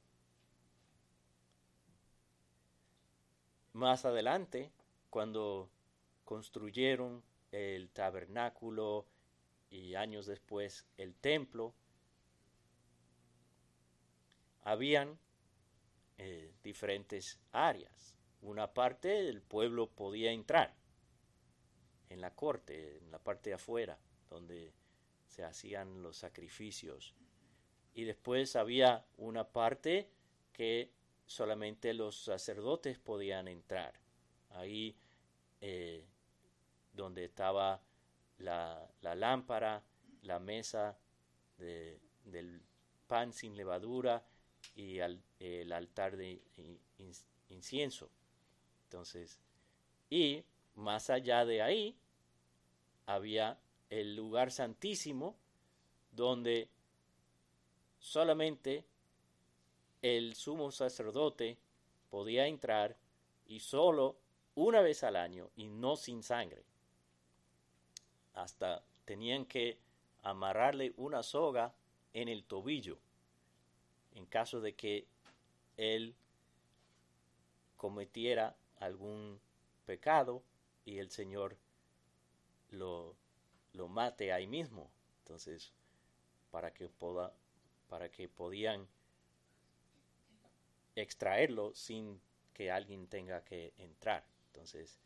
Más 3.72 4.04
adelante, 4.04 4.72
cuando 5.10 5.70
construyeron 6.24 7.22
el 7.52 7.90
tabernáculo 7.90 9.06
y 9.70 9.94
años 9.94 10.26
después 10.26 10.86
el 10.96 11.14
templo, 11.14 11.74
habían 14.62 15.18
eh, 16.18 16.52
diferentes 16.62 17.38
áreas. 17.52 18.16
Una 18.42 18.72
parte 18.74 19.08
del 19.08 19.42
pueblo 19.42 19.90
podía 19.90 20.32
entrar 20.32 20.74
en 22.08 22.20
la 22.20 22.34
corte, 22.34 22.98
en 22.98 23.10
la 23.10 23.18
parte 23.18 23.50
de 23.50 23.54
afuera, 23.54 23.98
donde 24.28 24.72
se 25.26 25.44
hacían 25.44 26.02
los 26.02 26.16
sacrificios. 26.16 27.14
Y 27.94 28.04
después 28.04 28.56
había 28.56 29.06
una 29.16 29.48
parte 29.48 30.10
que 30.52 30.92
solamente 31.26 31.92
los 31.94 32.16
sacerdotes 32.16 32.98
podían 32.98 33.48
entrar. 33.48 34.00
Ahí 34.50 34.96
eh, 35.60 36.06
donde 36.92 37.24
estaba 37.24 37.82
la, 38.38 38.88
lámpara, 39.02 39.82
la 40.22 40.38
mesa 40.38 40.98
del 41.58 42.62
pan 43.06 43.32
sin 43.32 43.56
levadura 43.56 44.24
y 44.74 44.98
el 44.98 45.72
altar 45.72 46.16
de 46.16 46.40
incienso. 47.48 48.10
Entonces, 48.84 49.40
y 50.10 50.44
más 50.74 51.10
allá 51.10 51.44
de 51.44 51.62
ahí 51.62 51.96
había 53.06 53.58
el 53.90 54.16
lugar 54.16 54.50
santísimo 54.50 55.36
donde 56.12 56.68
solamente 57.98 58.84
el 60.02 60.34
sumo 60.34 60.70
sacerdote 60.70 61.58
podía 62.10 62.46
entrar 62.46 62.96
y 63.46 63.60
solo 63.60 64.16
una 64.54 64.80
vez 64.80 65.02
al 65.04 65.16
año 65.16 65.50
y 65.56 65.68
no 65.68 65.96
sin 65.96 66.22
sangre 66.22 66.64
hasta 68.36 68.84
tenían 69.04 69.44
que 69.44 69.80
amarrarle 70.22 70.94
una 70.96 71.24
soga 71.24 71.74
en 72.12 72.28
el 72.28 72.44
tobillo 72.44 72.98
en 74.16 74.24
caso 74.24 74.60
de 74.60 74.74
que 74.74 75.06
él 75.76 76.16
cometiera 77.76 78.56
algún 78.78 79.38
pecado 79.84 80.42
y 80.86 80.98
el 80.98 81.10
Señor 81.10 81.58
lo, 82.70 83.14
lo 83.74 83.88
mate 83.88 84.32
ahí 84.32 84.46
mismo. 84.46 84.90
Entonces, 85.18 85.74
para 86.50 86.72
que, 86.72 86.88
poda, 86.88 87.34
para 87.88 88.10
que 88.10 88.28
podían 88.28 88.88
extraerlo 90.94 91.74
sin 91.74 92.18
que 92.54 92.70
alguien 92.70 93.06
tenga 93.06 93.44
que 93.44 93.74
entrar. 93.76 94.24
Entonces, 94.46 94.98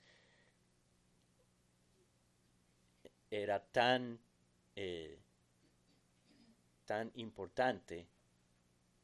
era 3.31 3.61
tan, 3.61 4.19
eh, 4.75 5.19
tan 6.85 7.11
importante 7.15 8.07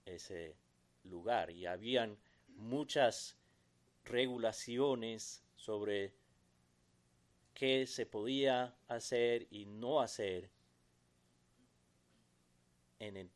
ese 0.05 0.57
lugar 1.05 1.51
y 1.51 1.67
habían 1.67 2.19
muchas 2.57 3.37
regulaciones 4.05 5.43
sobre 5.55 6.15
qué 7.55 7.87
se 7.87 8.07
podía 8.07 8.75
hacer 8.89 9.47
y 9.51 9.67
no 9.67 10.01
hacer 10.01 10.51
en 12.99 13.17
el, 13.17 13.31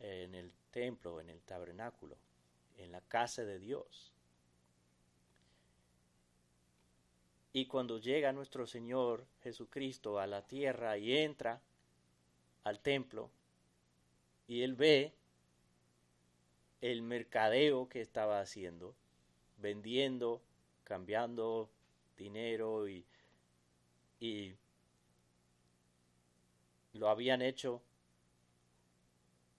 en 0.00 0.34
el 0.34 0.54
templo, 0.70 1.20
en 1.20 1.30
el 1.30 1.42
tabernáculo, 1.42 2.16
en 2.76 2.92
la 2.92 3.00
casa 3.00 3.44
de 3.44 3.58
Dios. 3.58 4.12
Y 7.52 7.66
cuando 7.66 7.98
llega 7.98 8.32
nuestro 8.32 8.66
Señor 8.66 9.26
Jesucristo 9.42 10.18
a 10.18 10.26
la 10.26 10.46
tierra 10.46 10.98
y 10.98 11.16
entra 11.16 11.60
al 12.64 12.80
templo, 12.80 13.30
y 14.46 14.62
él 14.62 14.74
ve 14.74 15.14
el 16.80 17.02
mercadeo 17.02 17.88
que 17.88 18.00
estaba 18.00 18.40
haciendo, 18.40 18.94
vendiendo, 19.56 20.42
cambiando 20.84 21.70
dinero 22.16 22.88
y, 22.88 23.04
y 24.20 24.54
lo 26.92 27.08
habían 27.08 27.42
hecho 27.42 27.82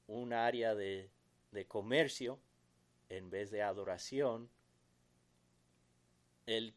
un 0.07 0.33
área 0.33 0.75
de, 0.75 1.09
de 1.51 1.65
comercio 1.65 2.39
en 3.09 3.29
vez 3.29 3.51
de 3.51 3.61
adoración. 3.61 4.49
Él 6.45 6.73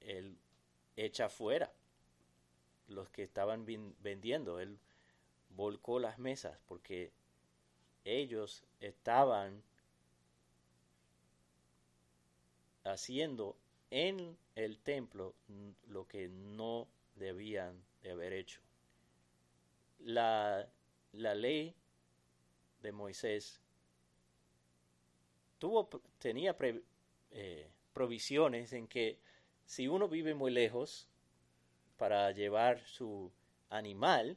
él 0.00 0.38
echa 0.96 1.28
fuera 1.28 1.72
los 2.88 3.08
que 3.10 3.22
estaban 3.22 3.64
vendiendo. 4.00 4.60
Él 4.60 4.78
volcó 5.50 5.98
las 5.98 6.18
mesas 6.18 6.58
porque 6.66 7.12
ellos 8.04 8.64
estaban 8.80 9.62
haciendo 12.84 13.56
en 13.90 14.36
el 14.54 14.78
templo 14.78 15.34
lo 15.88 16.06
que 16.06 16.28
no 16.28 16.88
debían 17.16 17.82
de 18.02 18.10
haber 18.12 18.32
hecho. 18.32 18.60
La, 19.98 20.66
la 21.12 21.34
ley 21.34 21.74
de 22.82 22.92
Moisés 22.92 23.60
tuvo, 25.58 25.88
tenía 26.18 26.56
eh, 27.32 27.70
provisiones 27.92 28.72
en 28.72 28.88
que 28.88 29.18
si 29.70 29.86
uno 29.86 30.08
vive 30.08 30.34
muy 30.34 30.50
lejos 30.50 31.06
para 31.96 32.32
llevar 32.32 32.84
su 32.86 33.30
animal 33.68 34.36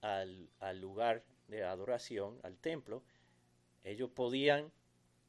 al, 0.00 0.80
lugar 0.80 1.22
de 1.46 1.62
adoración, 1.62 2.40
al 2.42 2.58
templo, 2.58 3.04
ellos 3.84 4.10
podían 4.10 4.72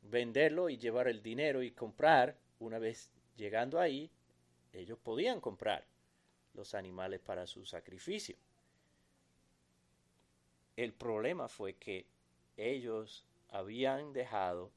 venderlo 0.01 0.69
y 0.69 0.79
llevar 0.79 1.07
el 1.07 1.21
dinero 1.21 1.61
y 1.61 1.69
comprar, 1.69 2.35
una 2.57 2.79
vez 2.79 3.11
llegando 3.37 3.79
ahí, 3.79 4.09
ellos 4.73 4.97
podían 4.97 5.39
comprar 5.39 5.85
los 6.55 6.73
animales 6.73 7.19
para 7.19 7.45
su 7.45 7.63
sacrificio. 7.67 8.37
El 10.75 10.93
problema 10.93 11.47
fue 11.47 11.75
que 11.75 12.07
ellos 12.57 13.23
habían 13.49 14.13
dejado 14.13 14.71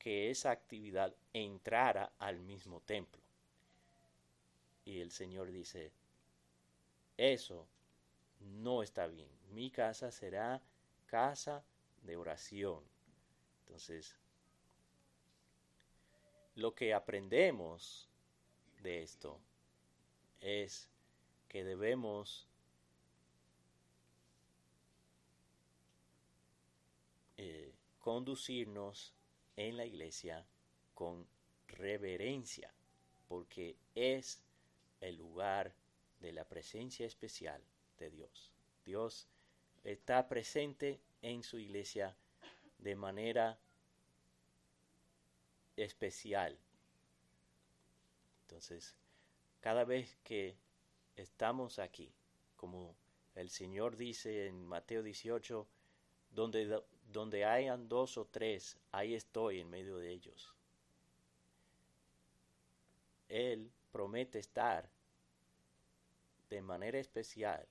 que 0.00 0.30
esa 0.30 0.50
actividad 0.50 1.14
entrara 1.34 2.12
al 2.18 2.40
mismo 2.40 2.80
templo. 2.80 3.20
y 4.86 4.98
el 5.00 5.12
Señor 5.12 5.52
dice, 5.52 5.92
eso 7.16 7.68
no 8.40 8.82
está 8.82 9.06
bien. 9.06 9.28
Mi 9.52 9.70
casa 9.70 10.10
será 10.10 10.62
casa 11.06 11.62
de 12.02 12.16
oración. 12.16 12.82
Entonces, 13.60 14.16
lo 16.56 16.74
que 16.74 16.94
aprendemos 16.94 18.08
de 18.82 19.02
esto 19.02 19.38
es 20.40 20.88
que 21.46 21.62
debemos 21.62 22.48
eh, 27.36 27.74
conducirnos 28.00 29.14
en 29.68 29.76
la 29.76 29.84
iglesia 29.84 30.46
con 30.94 31.26
reverencia, 31.68 32.72
porque 33.28 33.76
es 33.94 34.42
el 35.00 35.16
lugar 35.16 35.74
de 36.20 36.32
la 36.32 36.44
presencia 36.44 37.06
especial 37.06 37.62
de 37.98 38.10
Dios. 38.10 38.52
Dios 38.86 39.28
está 39.84 40.28
presente 40.28 41.00
en 41.20 41.42
su 41.42 41.58
iglesia 41.58 42.16
de 42.78 42.96
manera 42.96 43.58
especial. 45.76 46.58
Entonces, 48.42 48.96
cada 49.60 49.84
vez 49.84 50.16
que 50.24 50.56
estamos 51.16 51.78
aquí, 51.78 52.10
como 52.56 52.96
el 53.34 53.50
Señor 53.50 53.96
dice 53.96 54.46
en 54.46 54.66
Mateo 54.66 55.02
18, 55.02 55.66
donde, 56.30 56.82
donde 57.12 57.44
hayan 57.44 57.88
dos 57.88 58.16
o 58.16 58.24
tres, 58.26 58.78
ahí 58.92 59.14
estoy 59.14 59.60
en 59.60 59.70
medio 59.70 59.98
de 59.98 60.10
ellos. 60.10 60.54
Él 63.28 63.70
promete 63.92 64.38
estar 64.38 64.88
de 66.48 66.62
manera 66.62 66.98
especial 66.98 67.66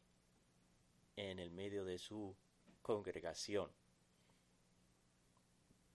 en 1.16 1.40
el 1.40 1.52
medio 1.52 1.84
de 1.84 1.98
su 1.98 2.36
congregación. 2.82 3.70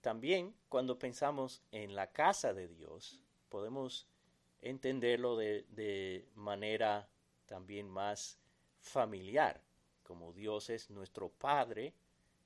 También 0.01 0.55
cuando 0.69 0.99
pensamos 0.99 1.63
en 1.71 1.95
la 1.95 2.11
casa 2.11 2.53
de 2.53 2.67
Dios, 2.67 3.19
podemos 3.49 4.07
entenderlo 4.61 5.35
de, 5.35 5.65
de 5.69 6.27
manera 6.35 7.09
también 7.47 7.89
más 7.89 8.37
familiar, 8.79 9.61
como 10.03 10.31
Dios 10.31 10.69
es 10.69 10.91
nuestro 10.91 11.29
Padre 11.29 11.93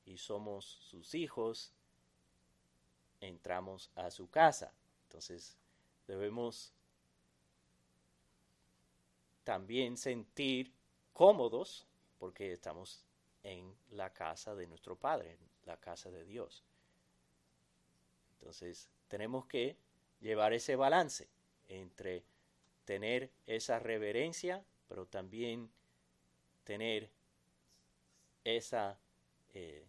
y 0.10 0.18
somos 0.18 0.66
sus 0.66 1.14
hijos, 1.14 1.72
entramos 3.22 3.92
a 3.94 4.10
su 4.10 4.28
casa. 4.28 4.74
Entonces 5.04 5.56
debemos 6.08 6.74
también 9.44 9.98
sentir 9.98 10.74
cómodos 11.14 11.86
porque 12.18 12.52
estamos 12.52 13.06
en 13.44 13.76
la 13.92 14.12
casa 14.12 14.56
de 14.56 14.66
nuestro 14.66 14.96
Padre, 14.96 15.34
en 15.34 15.50
la 15.66 15.78
casa 15.78 16.10
de 16.10 16.26
Dios. 16.26 16.64
Entonces 18.40 18.90
tenemos 19.08 19.46
que 19.46 19.78
llevar 20.22 20.54
ese 20.54 20.76
balance 20.76 21.30
entre 21.68 22.26
tener 22.84 23.32
esa 23.46 23.78
reverencia, 23.78 24.66
pero 24.88 25.06
también 25.06 25.70
tener 26.64 27.12
esa 28.44 29.00
eh, 29.54 29.86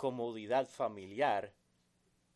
comodidad 0.00 0.66
familiar 0.66 1.52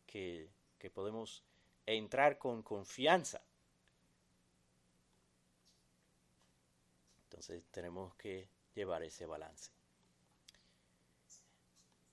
que, 0.05 0.51
que 0.77 0.91
podemos 0.91 1.43
entrar 1.87 2.37
con 2.37 2.61
confianza. 2.61 3.41
Entonces 7.23 7.63
tenemos 7.71 8.13
que 8.17 8.47
llevar 8.75 9.01
ese 9.01 9.25
balance. 9.25 9.71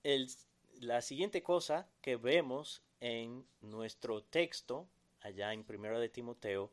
El, 0.02 0.30
la 0.80 1.02
siguiente 1.02 1.42
cosa 1.42 1.86
que 2.00 2.16
vemos 2.16 2.82
en 3.00 3.46
nuestro 3.60 4.22
texto, 4.22 4.88
allá 5.20 5.52
en 5.52 5.64
Primero 5.64 6.00
de 6.00 6.08
Timoteo, 6.08 6.72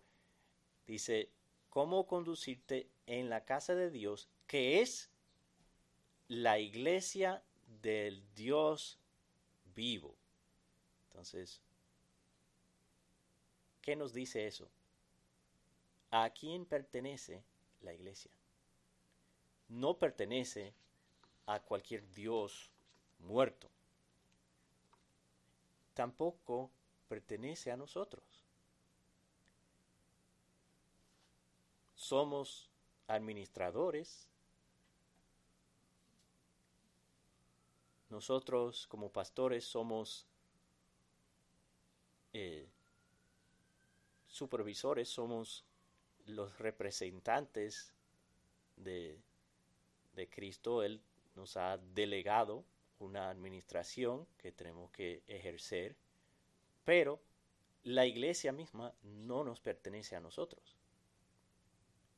dice, 0.88 1.30
¿cómo 1.70 2.08
conducirte 2.08 2.90
en 3.08 3.30
la 3.30 3.44
casa 3.44 3.76
de 3.76 3.92
Dios, 3.92 4.30
que 4.48 4.80
es 4.80 5.12
la 6.30 6.60
iglesia 6.60 7.44
del 7.82 8.24
Dios 8.36 9.00
vivo? 9.76 10.16
Entonces, 11.08 11.62
¿qué 13.82 13.96
nos 13.96 14.14
dice 14.14 14.48
eso? 14.48 14.70
¿A 16.12 16.30
quién 16.32 16.66
pertenece 16.66 17.44
la 17.82 17.94
iglesia? 17.94 18.32
No 19.68 19.98
pertenece 19.98 20.74
a 21.46 21.60
cualquier 21.60 22.10
Dios 22.12 22.72
muerto 23.20 23.70
tampoco 26.00 26.72
pertenece 27.10 27.74
a 27.74 27.76
nosotros. 27.76 28.24
Somos 31.94 32.70
administradores. 33.06 34.30
Nosotros 38.10 38.88
como 38.88 39.12
pastores 39.12 39.66
somos 39.66 40.28
eh, 42.34 42.68
supervisores, 44.28 45.10
somos 45.10 45.66
los 46.26 46.58
representantes 46.60 47.94
de, 48.76 49.20
de 50.14 50.30
Cristo. 50.30 50.84
Él 50.84 51.02
nos 51.36 51.58
ha 51.58 51.78
delegado 51.78 52.66
una 53.00 53.30
administración 53.30 54.28
que 54.38 54.52
tenemos 54.52 54.92
que 54.92 55.24
ejercer, 55.28 55.96
pero 56.84 57.22
la 57.84 58.06
iglesia 58.06 58.52
misma 58.52 58.94
no 59.04 59.44
nos 59.44 59.60
pertenece 59.60 60.16
a 60.16 60.20
nosotros. 60.20 60.76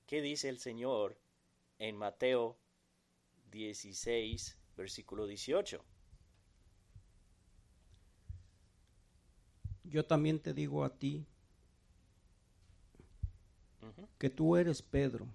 ¿Qué 0.08 0.22
dice 0.22 0.50
el 0.50 0.60
Señor 0.60 1.18
en 1.80 1.96
Mateo 1.96 2.58
16, 3.52 4.58
versículo 4.76 5.28
18? 5.28 5.84
Yo 9.84 10.06
también 10.06 10.40
te 10.40 10.54
digo 10.54 10.84
a 10.84 10.98
ti 10.98 11.26
que 14.18 14.30
tú 14.30 14.56
eres 14.56 14.82
Pedro, 14.82 15.28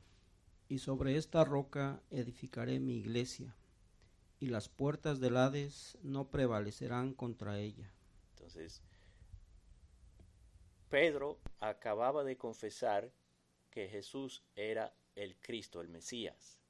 y 0.68 0.78
sobre 0.78 1.16
esta 1.16 1.44
roca 1.44 2.00
edificaré 2.10 2.80
mi 2.80 2.96
iglesia 2.96 3.54
y 4.40 4.46
las 4.46 4.68
puertas 4.68 5.20
del 5.20 5.36
Hades 5.36 5.96
no 6.02 6.30
prevalecerán 6.30 7.14
contra 7.14 7.58
ella. 7.58 7.90
Entonces, 8.34 8.82
Pedro 10.88 11.38
acababa 11.60 12.24
de 12.24 12.36
confesar 12.36 13.10
que 13.70 13.88
Jesús 13.88 14.42
era 14.54 14.94
el 15.14 15.36
Cristo, 15.36 15.80
el 15.80 15.88
Mesías. 15.88 16.60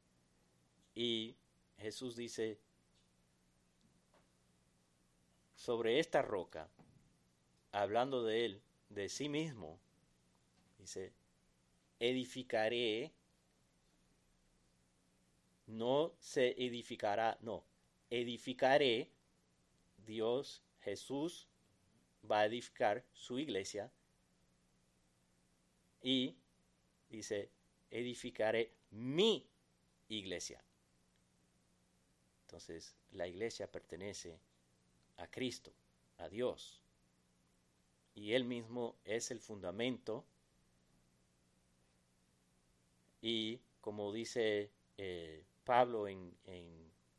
Y 0.94 1.36
Jesús 1.78 2.16
dice, 2.16 2.58
sobre 5.54 5.98
esta 5.98 6.22
roca, 6.22 6.68
hablando 7.72 8.24
de 8.24 8.44
él, 8.44 8.62
de 8.88 9.08
sí 9.08 9.28
mismo, 9.28 9.78
dice, 10.78 11.12
edificaré 11.98 13.12
no 15.66 16.14
se 16.20 16.50
edificará, 16.64 17.38
no, 17.42 17.64
edificaré, 18.10 19.10
Dios, 20.04 20.62
Jesús 20.80 21.48
va 22.30 22.40
a 22.40 22.46
edificar 22.46 23.04
su 23.12 23.38
iglesia 23.38 23.92
y 26.02 26.36
dice, 27.10 27.50
edificaré 27.90 28.72
mi 28.90 29.48
iglesia. 30.08 30.62
Entonces, 32.56 32.96
la 33.10 33.28
iglesia 33.28 33.70
pertenece 33.70 34.40
a 35.18 35.26
Cristo, 35.30 35.74
a 36.16 36.26
Dios. 36.30 36.80
Y 38.14 38.32
Él 38.32 38.46
mismo 38.46 38.96
es 39.04 39.30
el 39.30 39.40
fundamento. 39.40 40.24
Y 43.20 43.60
como 43.82 44.10
dice 44.10 44.70
eh, 44.96 45.44
Pablo 45.64 46.08
en, 46.08 46.34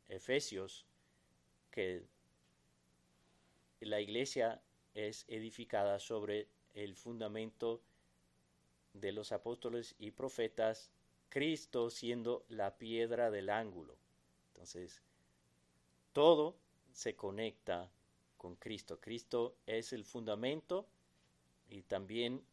Efesios 0.10 0.88
que 1.70 2.04
la 3.82 4.02
iglesia 4.02 4.60
es 4.96 5.24
edificada 5.28 6.00
sobre 6.00 6.48
el 6.74 6.96
fundamento 6.96 7.84
de 8.94 9.12
los 9.12 9.32
apóstoles 9.32 9.94
y 10.00 10.10
profetas, 10.10 10.90
Cristo 11.30 11.92
siendo 11.92 12.44
la 12.50 12.80
piedra 12.80 13.30
del 13.30 13.52
ángulo. 13.52 13.98
Entonces, 14.54 15.04
todo 16.18 16.58
se 16.94 17.16
conecta 17.16 17.92
con 18.38 18.56
Cristo. 18.56 19.00
Cristo 19.00 19.56
es 19.68 19.94
el 19.94 20.04
fundamento 20.04 20.88
y 21.70 21.84
también 21.84 22.44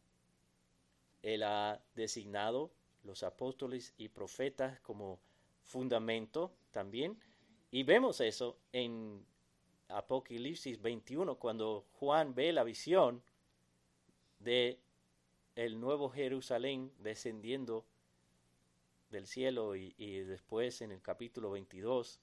Él 1.23 1.41
ha 1.41 1.81
designado 1.95 2.71
los 3.01 3.23
apóstoles 3.23 3.95
y 3.97 4.09
profetas 4.09 4.79
como 4.81 5.19
fundamento 5.63 6.51
también. 6.69 7.19
Y 7.71 7.81
vemos 7.81 8.21
eso 8.21 8.59
en 8.71 9.25
Apocalipsis 9.87 10.79
21, 10.79 11.39
cuando 11.39 11.87
Juan 11.93 12.35
ve 12.35 12.53
la 12.53 12.63
visión 12.63 13.23
de 14.37 14.79
el 15.55 15.79
nuevo 15.79 16.11
Jerusalén 16.11 16.93
descendiendo 16.99 17.83
del 19.09 19.25
cielo 19.25 19.75
y, 19.75 19.89
después 20.19 20.83
en 20.83 20.91
el 20.91 21.01
capítulo 21.01 21.49
22, 21.49 22.21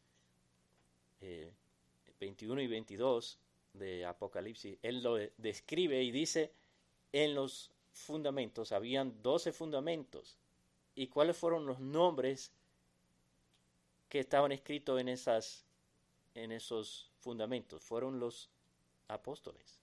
21 2.20 2.60
eh, 2.60 2.64
y 2.64 2.66
22 2.66 3.38
de 3.74 4.04
Apocalipsis, 4.04 4.78
él 4.82 5.02
lo 5.02 5.16
describe 5.38 6.02
y 6.02 6.10
dice, 6.10 6.52
en 7.12 7.34
los 7.34 7.70
fundamentos, 7.92 8.72
habían 8.72 9.22
12 9.22 9.52
fundamentos. 9.52 10.36
¿Y 10.94 11.08
cuáles 11.08 11.36
fueron 11.36 11.66
los 11.66 11.80
nombres 11.80 12.52
que 14.08 14.20
estaban 14.20 14.52
escritos 14.52 15.00
en, 15.00 15.08
esas, 15.08 15.64
en 16.34 16.52
esos 16.52 17.10
fundamentos? 17.20 17.82
Fueron 17.82 18.20
los 18.20 18.50
apóstoles. 19.08 19.80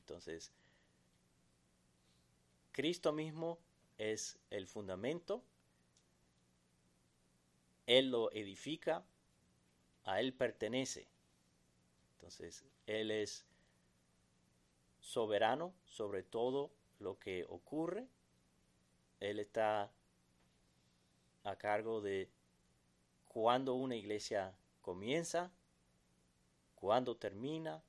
Entonces, 0.00 0.50
Cristo 2.72 3.12
mismo 3.12 3.58
es 3.98 4.38
el 4.50 4.66
fundamento, 4.66 5.42
Él 7.86 8.10
lo 8.10 8.30
edifica, 8.32 9.04
a 10.08 10.20
Él 10.20 10.32
pertenece. 10.32 11.06
Entonces, 12.14 12.64
Él 12.86 13.10
es 13.10 13.44
soberano 15.00 15.74
sobre 15.84 16.22
todo 16.22 16.70
lo 16.98 17.18
que 17.18 17.44
ocurre. 17.50 18.06
Él 19.20 19.38
está 19.38 19.92
a 21.44 21.56
cargo 21.56 22.00
de 22.00 22.30
cuándo 23.26 23.74
una 23.74 23.96
iglesia 23.96 24.54
comienza, 24.80 25.52
cuándo 26.74 27.14
termina. 27.18 27.82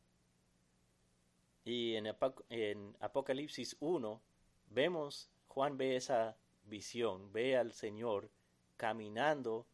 Y 1.64 1.96
en, 1.96 2.14
en 2.50 2.98
Apocalipsis 3.00 3.78
1 3.80 4.22
vemos, 4.72 5.30
Juan 5.48 5.78
ve 5.78 5.96
esa 5.96 6.36
visión, 6.66 7.32
ve 7.32 7.56
al 7.56 7.72
Señor 7.72 8.30
caminando 8.76 9.66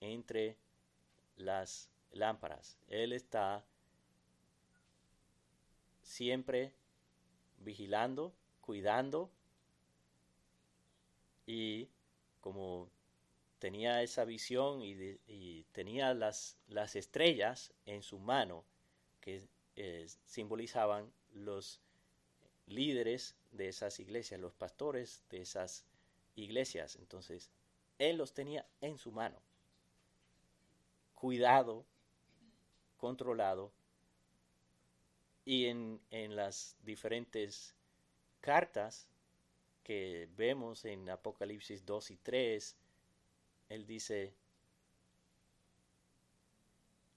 entre 0.00 0.58
las 1.38 1.90
lámparas. 2.12 2.78
Él 2.88 3.12
está 3.12 3.64
siempre 6.02 6.72
vigilando, 7.58 8.34
cuidando 8.60 9.30
y 11.46 11.88
como 12.40 12.90
tenía 13.58 14.02
esa 14.02 14.24
visión 14.24 14.82
y, 14.82 15.64
tenía 15.72 16.14
las, 16.14 16.58
las, 16.68 16.96
estrellas 16.96 17.72
en 17.86 18.02
su 18.02 18.18
mano 18.18 18.64
que 19.20 19.48
eh, 19.76 20.06
simbolizaban 20.24 21.12
los 21.32 21.80
líderes 22.66 23.36
de 23.50 23.68
esas 23.68 23.98
iglesias, 23.98 24.40
los 24.40 24.54
pastores 24.54 25.24
de 25.30 25.40
esas 25.40 25.84
iglesias. 26.36 26.96
Entonces, 26.96 27.50
él 27.98 28.16
los 28.16 28.32
tenía 28.32 28.66
en 28.80 28.98
su 28.98 29.10
mano, 29.10 29.40
cuidado, 31.18 31.84
controlado 32.96 33.72
y 35.44 35.66
en, 35.66 36.00
las 36.36 36.76
diferentes 36.84 37.74
cartas 38.40 39.08
que 39.82 40.28
vemos 40.36 40.84
en 40.84 41.10
Apocalipsis 41.10 41.84
2 41.84 42.10
y 42.12 42.16
3, 42.18 42.76
él 43.70 43.86
dice 43.86 44.32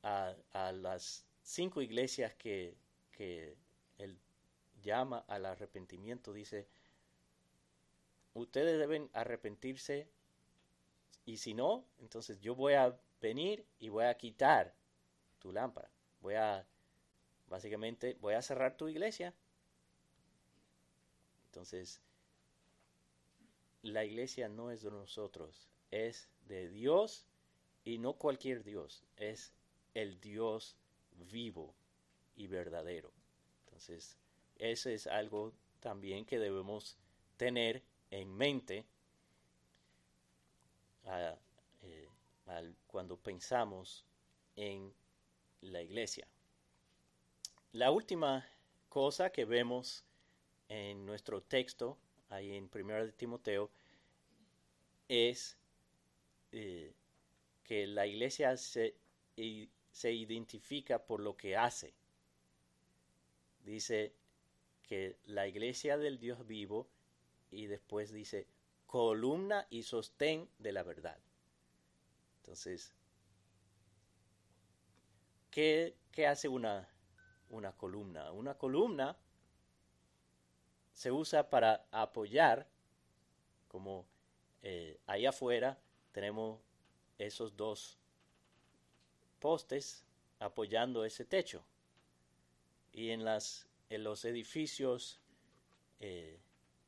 a, 0.01 0.33
las 0.71 1.23
cinco 1.43 1.81
iglesias 1.81 2.33
que, 2.35 2.75
que 3.11 3.55
él 3.99 4.17
llama 4.81 5.25
al 5.27 5.45
arrepentimiento, 5.45 6.33
dice, 6.33 6.67
ustedes 8.33 8.79
deben 8.79 9.11
arrepentirse 9.13 10.07
y 11.31 11.37
si 11.37 11.53
no, 11.53 11.85
entonces 11.99 12.39
yo 12.41 12.55
voy 12.55 12.73
a 12.73 12.97
venir 13.21 13.65
y 13.79 13.89
voy 13.89 14.05
a 14.05 14.17
quitar 14.17 14.73
tu 15.39 15.51
lámpara, 15.51 15.89
voy 16.21 16.35
a 16.35 16.65
Básicamente, 17.51 18.17
voy 18.21 18.33
a 18.35 18.41
cerrar 18.41 18.77
tu 18.77 18.87
iglesia. 18.87 19.33
Entonces, 21.47 21.99
la 23.81 24.05
iglesia 24.05 24.47
no 24.47 24.71
es 24.71 24.83
de 24.83 24.89
nosotros, 24.89 25.67
es 25.91 26.29
de 26.47 26.69
Dios 26.69 27.27
y 27.83 27.97
no 27.97 28.13
cualquier 28.13 28.63
Dios, 28.63 29.03
es 29.17 29.51
el 29.93 30.21
Dios 30.21 30.77
vivo 31.29 31.75
y 32.37 32.47
verdadero. 32.47 33.11
Entonces, 33.65 34.15
eso 34.55 34.89
es 34.89 35.05
algo 35.07 35.51
también 35.81 36.25
que 36.25 36.39
debemos 36.39 36.97
tener 37.35 37.83
en 38.11 38.33
mente 38.33 38.85
eh, 41.05 42.07
cuando 42.87 43.17
pensamos 43.17 44.05
en 44.55 44.93
la 45.61 45.81
iglesia. 45.81 46.27
La 47.73 47.91
última 47.91 48.47
cosa 48.89 49.31
que 49.31 49.45
vemos 49.45 50.03
en 50.67 51.05
nuestro 51.05 51.41
texto, 51.41 51.97
ahí 52.29 52.55
en 52.55 52.69
1 52.73 53.05
de 53.05 53.11
Timoteo, 53.13 53.71
es 55.07 55.57
eh, 56.51 56.93
que 57.63 57.87
la 57.87 58.05
iglesia 58.07 58.57
se, 58.57 58.95
se 59.91 60.11
identifica 60.11 61.05
por 61.05 61.19
lo 61.19 61.35
que 61.35 61.55
hace. 61.55 61.93
Dice 63.63 64.13
que 64.83 65.17
la 65.25 65.47
iglesia 65.47 65.97
del 65.97 66.19
Dios 66.19 66.45
vivo 66.47 66.87
y 67.51 67.67
después 67.67 68.11
dice 68.11 68.47
columna 68.91 69.65
y 69.69 69.83
sostén 69.83 70.49
de 70.59 70.73
la 70.73 70.83
verdad. 70.83 71.17
Entonces, 72.41 72.93
¿qué, 75.49 75.95
hace 76.27 76.49
una, 76.49 76.89
una 77.49 77.71
columna. 77.71 78.33
Una 78.33 78.57
columna 78.57 79.17
se 80.91 81.09
usa 81.09 81.49
para 81.49 81.87
apoyar, 81.89 82.67
como 83.69 84.05
eh, 84.61 84.99
ahí 85.07 85.25
afuera 85.25 85.79
tenemos 86.11 86.59
esos 87.17 87.55
dos 87.55 87.97
postes 89.39 90.03
apoyando 90.39 91.05
ese 91.05 91.23
techo. 91.23 91.63
Y 92.91 93.11
en, 93.11 93.23
las, 93.23 93.69
en 93.89 94.03
los 94.03 94.25
edificios 94.25 95.21
eh, 96.01 96.41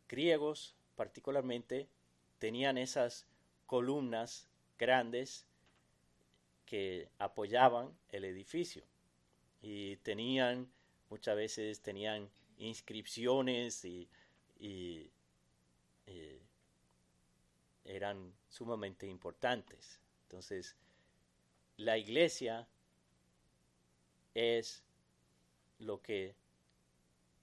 griegos 0.09 0.75
particularmente 0.95 1.87
tenían 2.39 2.77
esas 2.77 3.27
columnas 3.65 4.47
grandes 4.77 5.47
que 6.65 7.09
apoyaban 7.19 7.95
el 8.09 8.25
edificio 8.25 8.83
y 9.61 9.97
tenían, 9.97 10.71
muchas 11.09 11.35
veces 11.35 11.81
tenían 11.81 12.29
inscripciones 12.57 13.85
y, 13.85 14.09
eh, 14.59 15.11
eran 17.85 18.33
sumamente 18.47 19.07
importantes. 19.07 19.99
Entonces, 20.23 20.75
la 21.77 21.97
iglesia 21.97 22.67
es 24.33 24.83
lo 25.79 26.01
que 26.01 26.35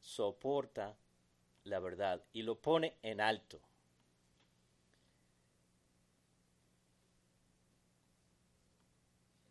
soporta 0.01 0.97
la 1.65 1.81
verdad 1.81 2.23
y 2.35 2.43
lo 2.43 2.61
pone 2.61 2.99
en 3.03 3.21
alto. 3.23 3.63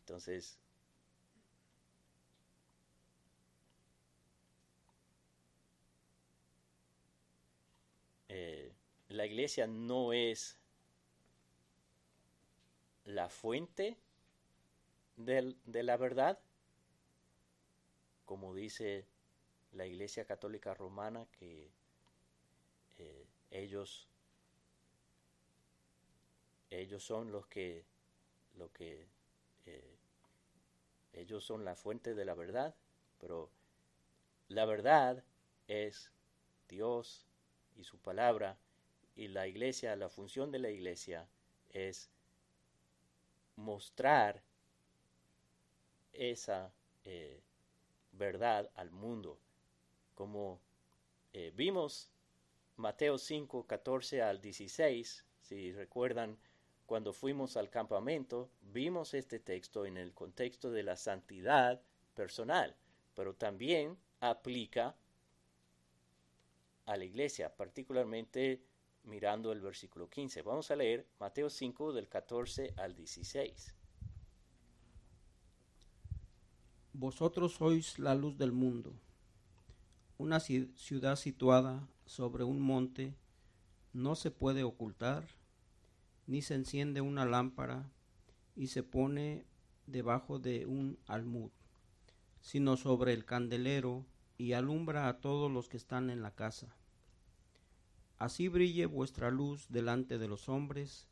Entonces, 0.01 0.57
Eh, 8.29 8.71
la 9.09 9.25
iglesia 9.25 9.67
no 9.67 10.13
es 10.13 10.57
la 13.03 13.27
fuente 13.27 13.97
de 15.17 15.83
la 15.83 15.97
verdad, 15.97 16.39
como 18.25 18.53
dice 18.55 19.05
la 19.73 19.85
iglesia 19.85 20.25
católica 20.25 20.73
romana, 20.73 21.27
que 21.31 21.71
eh, 22.99 23.25
ellos, 23.51 24.07
ellos 26.69 27.03
son 27.03 27.31
los 27.31 27.47
que, 27.47 27.85
lo 28.55 28.71
que 28.73 29.07
eh, 29.65 29.97
ellos 31.13 31.43
son 31.45 31.63
la 31.65 31.75
fuente 31.75 32.13
de 32.13 32.25
la 32.25 32.35
verdad, 32.35 32.75
pero 33.19 33.49
la 34.49 34.65
verdad 34.65 35.23
es 35.67 36.11
Dios 36.67 37.25
y 37.75 37.85
su 37.85 37.97
palabra. 37.99 38.59
Y 39.15 39.29
la 39.29 39.47
iglesia, 39.47 39.95
la 39.95 40.09
función 40.09 40.51
de 40.51 40.59
la 40.59 40.69
iglesia 40.69 41.27
es 41.71 42.09
mostrar 43.55 44.43
esa 46.13 46.73
eh, 47.05 47.41
verdad 48.11 48.69
al 48.75 48.91
mundo. 48.91 49.39
Como 50.15 50.59
vimos 51.55 52.11
Mateo 52.79 53.17
5, 53.17 53.67
14 53.67 54.21
al 54.21 54.39
16, 54.39 55.25
si 55.41 55.73
recuerdan, 55.73 56.37
cuando 56.85 57.11
fuimos 57.11 57.57
al 57.57 57.69
campamento, 57.69 58.49
vimos 58.61 59.13
este 59.13 59.39
texto 59.39 59.85
en 59.85 59.97
el 59.97 60.13
contexto 60.13 60.71
de 60.71 60.83
la 60.83 60.95
santidad 60.95 61.81
personal, 62.15 62.77
pero 63.15 63.35
también 63.35 63.97
aplica 64.21 64.95
a 66.85 66.95
la 66.95 67.03
iglesia, 67.03 67.53
particularmente 67.53 68.63
mirando 69.03 69.51
el 69.51 69.59
versículo 69.59 70.09
15. 70.09 70.41
Vamos 70.43 70.71
a 70.71 70.77
leer 70.77 71.05
Mateo 71.19 71.49
5 71.49 71.91
del 71.91 72.07
14 72.07 72.75
al 72.77 72.95
16. 72.95 73.75
Vosotros 76.93 77.55
sois 77.55 77.99
la 77.99 78.15
luz 78.15 78.37
del 78.37 78.53
mundo. 78.53 78.93
Una 80.19 80.41
ciudad 80.41 81.15
situada 81.15 81.87
sobre 82.05 82.43
un 82.43 82.59
monte 82.59 83.15
no 83.93 84.15
se 84.15 84.31
puede 84.31 84.65
ocultar, 84.65 85.25
ni 86.27 86.41
se 86.41 86.55
enciende 86.55 86.99
una 86.99 87.25
lámpara 87.25 87.89
y 88.53 88.67
se 88.67 88.83
pone 88.83 89.45
debajo 89.87 90.37
de 90.37 90.65
un 90.65 90.99
almud, 91.07 91.51
sino 92.41 92.75
sobre 92.75 93.13
el 93.13 93.23
candelero 93.23 94.05
y 94.37 94.51
alumbra 94.51 95.07
a 95.07 95.21
todos 95.21 95.49
los 95.49 95.69
que 95.69 95.77
están 95.77 96.09
en 96.09 96.21
la 96.21 96.35
casa. 96.35 96.75
Así 98.17 98.49
brille 98.49 98.87
vuestra 98.87 99.31
luz 99.31 99.67
delante 99.69 100.17
de 100.17 100.27
los 100.27 100.49
hombres, 100.49 101.07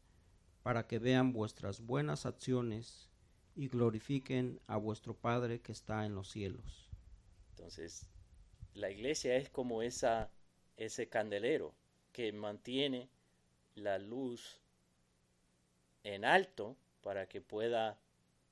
para 0.63 0.85
que 0.85 0.99
vean 0.99 1.31
vuestras 1.31 1.79
buenas 1.79 2.25
acciones 2.25 3.09
y 3.55 3.69
glorifiquen 3.69 4.59
a 4.67 4.75
vuestro 4.75 5.15
Padre 5.15 5.61
que 5.61 5.71
está 5.71 6.05
en 6.05 6.13
los 6.13 6.29
cielos. 6.29 6.89
Entonces, 7.51 8.09
la 8.77 8.91
iglesia 8.91 9.35
es 9.35 9.49
como 9.49 9.81
ese 9.81 11.09
candelero 11.09 11.73
que 12.13 12.31
mantiene 12.31 13.09
la 13.73 13.97
luz 13.97 14.59
en 16.03 16.23
alto 16.23 16.77
para 17.01 17.27
que 17.27 17.41
pueda 17.41 17.97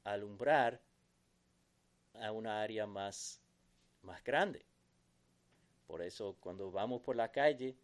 alumbrar 0.04 0.82
a 2.16 2.32
una 2.32 2.64
área 2.64 2.88
más, 2.88 3.40
más 4.02 4.24
grande. 4.24 4.66
Por 5.86 6.02
eso 6.02 6.36
cuando 6.40 6.72
vamos 6.72 7.02
por 7.02 7.16
la 7.16 7.32
calle, 7.32 7.76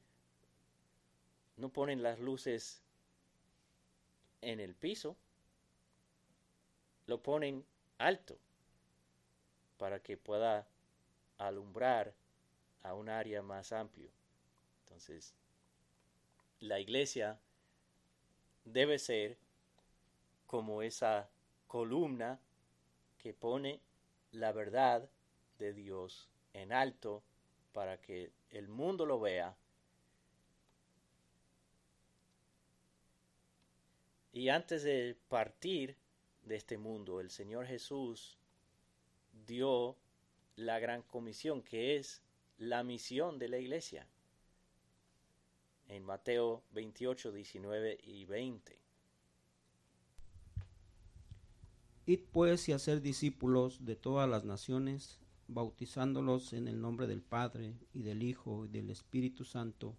no 1.58 1.70
ponen 1.70 2.02
las 2.02 2.18
luces 2.18 2.82
en 4.42 4.60
el 4.60 4.74
piso, 4.74 5.16
lo 7.06 7.22
ponen 7.22 7.64
alto 8.00 8.36
para 9.78 10.00
que 10.00 10.18
pueda 10.18 10.68
alumbrar 11.38 12.16
a 12.84 12.94
un 12.94 13.10
área 13.10 13.42
más 13.42 13.72
amplio. 13.72 14.10
Entonces, 14.84 15.34
la 16.60 16.80
iglesia 16.80 17.40
debe 18.66 19.00
ser 19.00 19.38
como 20.48 20.82
esa 20.82 21.30
columna 21.68 22.40
que 23.18 23.34
pone 23.34 23.80
la 24.32 24.52
verdad 24.52 25.10
de 25.60 25.74
Dios 25.74 26.30
en 26.54 26.74
alto 26.74 27.24
para 27.74 28.02
que 28.02 28.32
el 28.50 28.68
mundo 28.68 29.06
lo 29.06 29.20
vea. 29.20 29.56
Y 34.34 34.50
antes 34.50 34.84
de 34.84 35.18
partir, 35.30 35.96
de 36.44 36.56
este 36.56 36.78
mundo. 36.78 37.20
El 37.20 37.30
Señor 37.30 37.66
Jesús 37.66 38.38
dio 39.46 39.96
la 40.56 40.80
gran 40.80 41.02
comisión, 41.04 41.62
que 41.62 41.98
es 41.98 42.22
la 42.62 42.84
misión 42.84 43.40
de 43.40 43.50
la 43.50 43.58
iglesia. 43.58 44.08
En 45.88 46.04
Mateo 46.04 46.64
28, 46.74 47.32
19 47.32 47.98
y 48.04 48.26
20. 48.26 48.80
Id 52.06 52.20
pues 52.32 52.70
y 52.70 52.74
hacer 52.74 53.02
discípulos 53.02 53.84
de 53.84 53.96
todas 53.96 54.30
las 54.30 54.46
naciones, 54.46 55.20
bautizándolos 55.48 56.54
en 56.54 56.68
el 56.68 56.80
nombre 56.80 57.08
del 57.08 57.24
Padre 57.24 57.74
y 57.94 58.04
del 58.04 58.22
Hijo 58.22 58.66
y 58.66 58.68
del 58.68 58.92
Espíritu 58.92 59.44
Santo, 59.44 59.98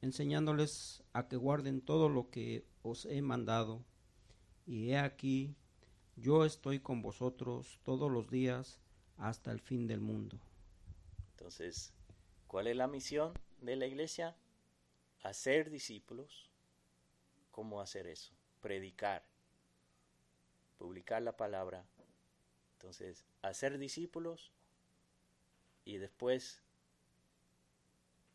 enseñándoles 0.00 1.02
a 1.12 1.26
que 1.26 1.36
guarden 1.36 1.80
todo 1.80 2.08
lo 2.08 2.30
que 2.30 2.68
os 2.82 3.04
he 3.04 3.20
mandado 3.20 3.84
y 4.64 4.90
he 4.90 4.98
aquí, 4.98 5.56
yo 6.14 6.44
estoy 6.44 6.78
con 6.78 7.02
vosotros 7.02 7.80
todos 7.82 8.12
los 8.12 8.30
días 8.30 8.78
hasta 9.16 9.50
el 9.50 9.58
fin 9.58 9.88
del 9.88 10.00
mundo. 10.00 10.38
Entonces, 11.38 11.92
¿cuál 12.48 12.66
es 12.66 12.74
la 12.74 12.88
misión 12.88 13.32
de 13.60 13.76
la 13.76 13.86
iglesia? 13.86 14.36
Hacer 15.22 15.70
discípulos. 15.70 16.50
¿Cómo 17.52 17.80
hacer 17.80 18.08
eso? 18.08 18.34
Predicar, 18.60 19.24
publicar 20.78 21.22
la 21.22 21.36
palabra. 21.36 21.86
Entonces, 22.72 23.24
hacer 23.40 23.78
discípulos 23.78 24.50
y 25.84 25.98
después 25.98 26.60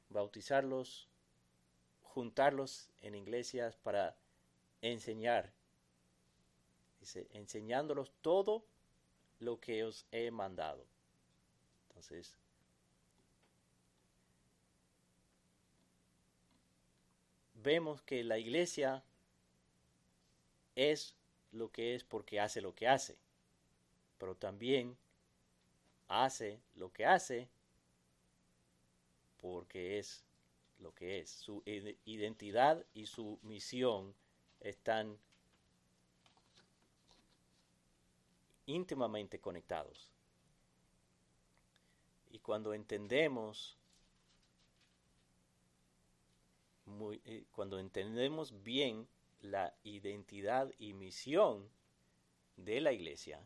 bautizarlos, 0.08 1.10
juntarlos 2.04 2.90
en 3.02 3.16
iglesias 3.16 3.76
para 3.76 4.16
enseñar 4.82 5.54
Dice, 7.02 7.28
enseñándolos 7.34 8.14
todo 8.22 8.66
lo 9.40 9.60
que 9.60 9.84
os 9.84 10.06
he 10.14 10.32
mandado. 10.32 10.86
Entonces, 11.90 12.38
vemos 17.64 18.02
que 18.02 18.24
la 18.24 18.38
iglesia 18.38 19.04
es 20.76 21.16
lo 21.52 21.72
que 21.72 21.96
es 21.96 22.04
porque 22.04 22.40
hace 22.40 22.62
lo 22.62 22.76
que 22.76 22.88
hace, 22.88 23.16
pero 24.18 24.36
también 24.36 24.98
hace 26.08 26.60
lo 26.76 26.92
que 26.92 27.06
hace 27.06 27.48
porque 29.40 30.00
es 30.00 30.24
lo 30.80 30.94
que 30.94 31.20
es. 31.20 31.30
Su 31.30 31.64
identidad 31.66 32.86
y 32.94 33.06
su 33.06 33.40
misión 33.44 34.14
están 34.60 35.18
íntimamente 38.66 39.40
conectados. 39.40 40.10
Y 42.32 42.40
cuando 42.40 42.74
entendemos, 42.74 43.78
eh, 47.12 47.46
cuando 47.52 47.80
entendemos 47.80 48.64
bien 48.64 49.08
la 49.42 49.74
identidad 49.84 50.72
y 50.78 50.94
misión 50.94 51.70
de 52.56 52.80
la 52.80 52.94
iglesia, 52.94 53.42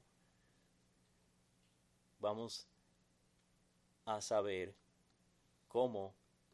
vamos 2.19 2.67
a 4.05 4.21
saber 4.21 4.75
cómo 5.67 6.13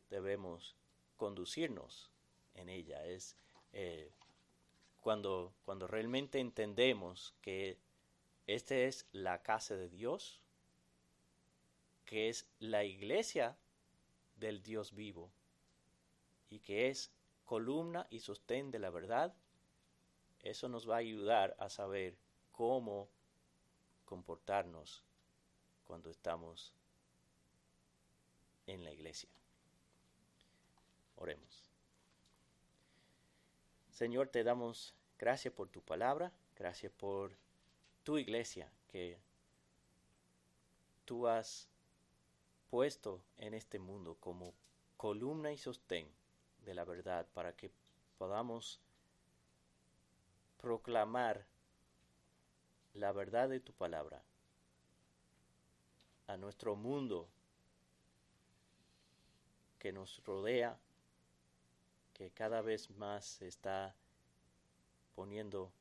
debemos 0.09 0.75
conducirnos 1.17 2.09
en 2.55 2.69
ella. 2.69 3.05
Es 3.05 3.35
eh, 3.73 4.11
cuando, 5.01 5.53
cuando 5.65 5.87
realmente 5.87 6.39
entendemos 6.39 7.33
que 7.41 7.77
esta 8.47 8.75
es 8.75 9.07
la 9.11 9.41
casa 9.41 9.75
de 9.75 9.89
Dios, 9.89 10.39
que 12.05 12.29
es 12.29 12.47
la 12.59 12.83
iglesia 12.83 13.57
del 14.37 14.61
Dios 14.61 14.93
vivo 14.93 15.31
y 16.53 16.59
que 16.59 16.89
es 16.89 17.11
columna 17.45 18.05
y 18.11 18.19
sostén 18.19 18.69
de 18.69 18.77
la 18.77 18.91
verdad. 18.91 19.33
Eso 20.41 20.69
nos 20.69 20.87
va 20.87 20.95
a 20.95 20.99
ayudar 20.99 21.55
a 21.57 21.67
saber 21.69 22.15
cómo 22.51 23.09
comportarnos 24.05 25.03
cuando 25.83 26.11
estamos 26.11 26.75
en 28.67 28.83
la 28.83 28.91
iglesia. 28.91 29.29
Oremos. 31.15 31.71
Señor, 33.89 34.27
te 34.27 34.43
damos 34.43 34.93
gracias 35.17 35.53
por 35.55 35.69
tu 35.69 35.81
palabra, 35.81 36.31
gracias 36.55 36.91
por 36.91 37.35
tu 38.03 38.19
iglesia 38.19 38.71
que 38.89 39.17
tú 41.05 41.27
has 41.27 41.67
puesto 42.69 43.23
en 43.37 43.55
este 43.55 43.79
mundo 43.79 44.17
como 44.19 44.53
columna 44.97 45.51
y 45.51 45.57
sostén 45.57 46.07
de 46.65 46.73
la 46.73 46.83
verdad 46.83 47.27
para 47.33 47.55
que 47.55 47.71
podamos 48.17 48.79
proclamar 50.57 51.45
la 52.93 53.11
verdad 53.11 53.49
de 53.49 53.59
tu 53.59 53.73
palabra 53.73 54.23
a 56.27 56.37
nuestro 56.37 56.75
mundo 56.75 57.27
que 59.79 59.91
nos 59.91 60.23
rodea, 60.23 60.79
que 62.13 62.31
cada 62.31 62.61
vez 62.61 62.89
más 62.91 63.25
se 63.25 63.47
está 63.47 63.95
poniendo 65.15 65.73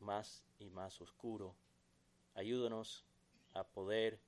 más 0.00 0.44
y 0.58 0.70
más 0.70 1.00
oscuro. 1.02 1.54
Ayúdanos 2.34 3.04
a 3.52 3.64
poder 3.64 4.18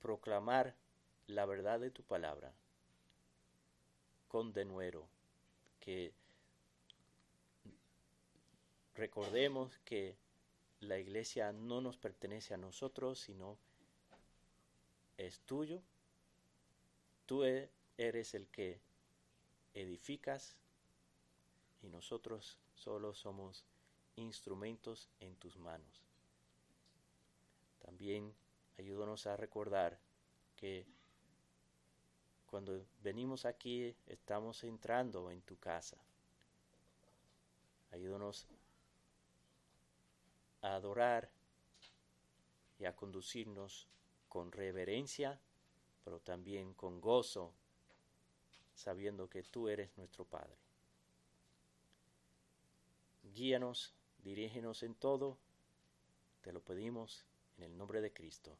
proclamar 0.00 0.74
la 1.26 1.46
verdad 1.46 1.80
de 1.80 1.90
tu 1.90 2.02
palabra 2.02 2.52
con 4.28 4.52
denuero, 4.52 5.06
que 5.80 6.12
recordemos 8.94 9.78
que 9.84 10.16
la 10.80 10.98
iglesia 10.98 11.52
no 11.52 11.80
nos 11.80 11.96
pertenece 11.96 12.54
a 12.54 12.58
nosotros, 12.58 13.18
sino 13.18 13.56
es 15.16 15.40
tuyo. 15.40 15.82
Tú 17.26 17.44
e-, 17.44 17.70
eres 17.96 18.34
el 18.34 18.46
que 18.48 18.80
edificas 19.74 20.56
y 21.82 21.88
nosotros 21.88 22.58
solo 22.74 23.14
somos 23.14 23.64
instrumentos 24.16 25.08
en 25.20 25.36
tus 25.36 25.56
manos. 25.58 26.02
También 27.80 28.34
ayúdanos 28.78 29.26
a 29.26 29.36
recordar 29.36 29.98
que 30.56 30.86
cuando 32.56 32.86
venimos 33.02 33.44
aquí 33.44 33.94
estamos 34.06 34.64
entrando 34.64 35.30
en 35.30 35.42
tu 35.42 35.58
casa. 35.58 35.98
Ayúdanos 37.90 38.46
a 40.62 40.76
adorar 40.76 41.30
y 42.78 42.86
a 42.86 42.96
conducirnos 42.96 43.86
con 44.30 44.50
reverencia, 44.52 45.38
pero 46.02 46.18
también 46.18 46.72
con 46.72 46.98
gozo, 46.98 47.52
sabiendo 48.74 49.28
que 49.28 49.42
tú 49.42 49.68
eres 49.68 49.94
nuestro 49.98 50.24
Padre. 50.24 50.56
Guíanos, 53.34 53.92
dirígenos 54.24 54.82
en 54.82 54.94
todo, 54.94 55.36
te 56.40 56.54
lo 56.54 56.62
pedimos 56.62 57.26
en 57.58 57.64
el 57.64 57.76
nombre 57.76 58.00
de 58.00 58.14
Cristo. 58.14 58.56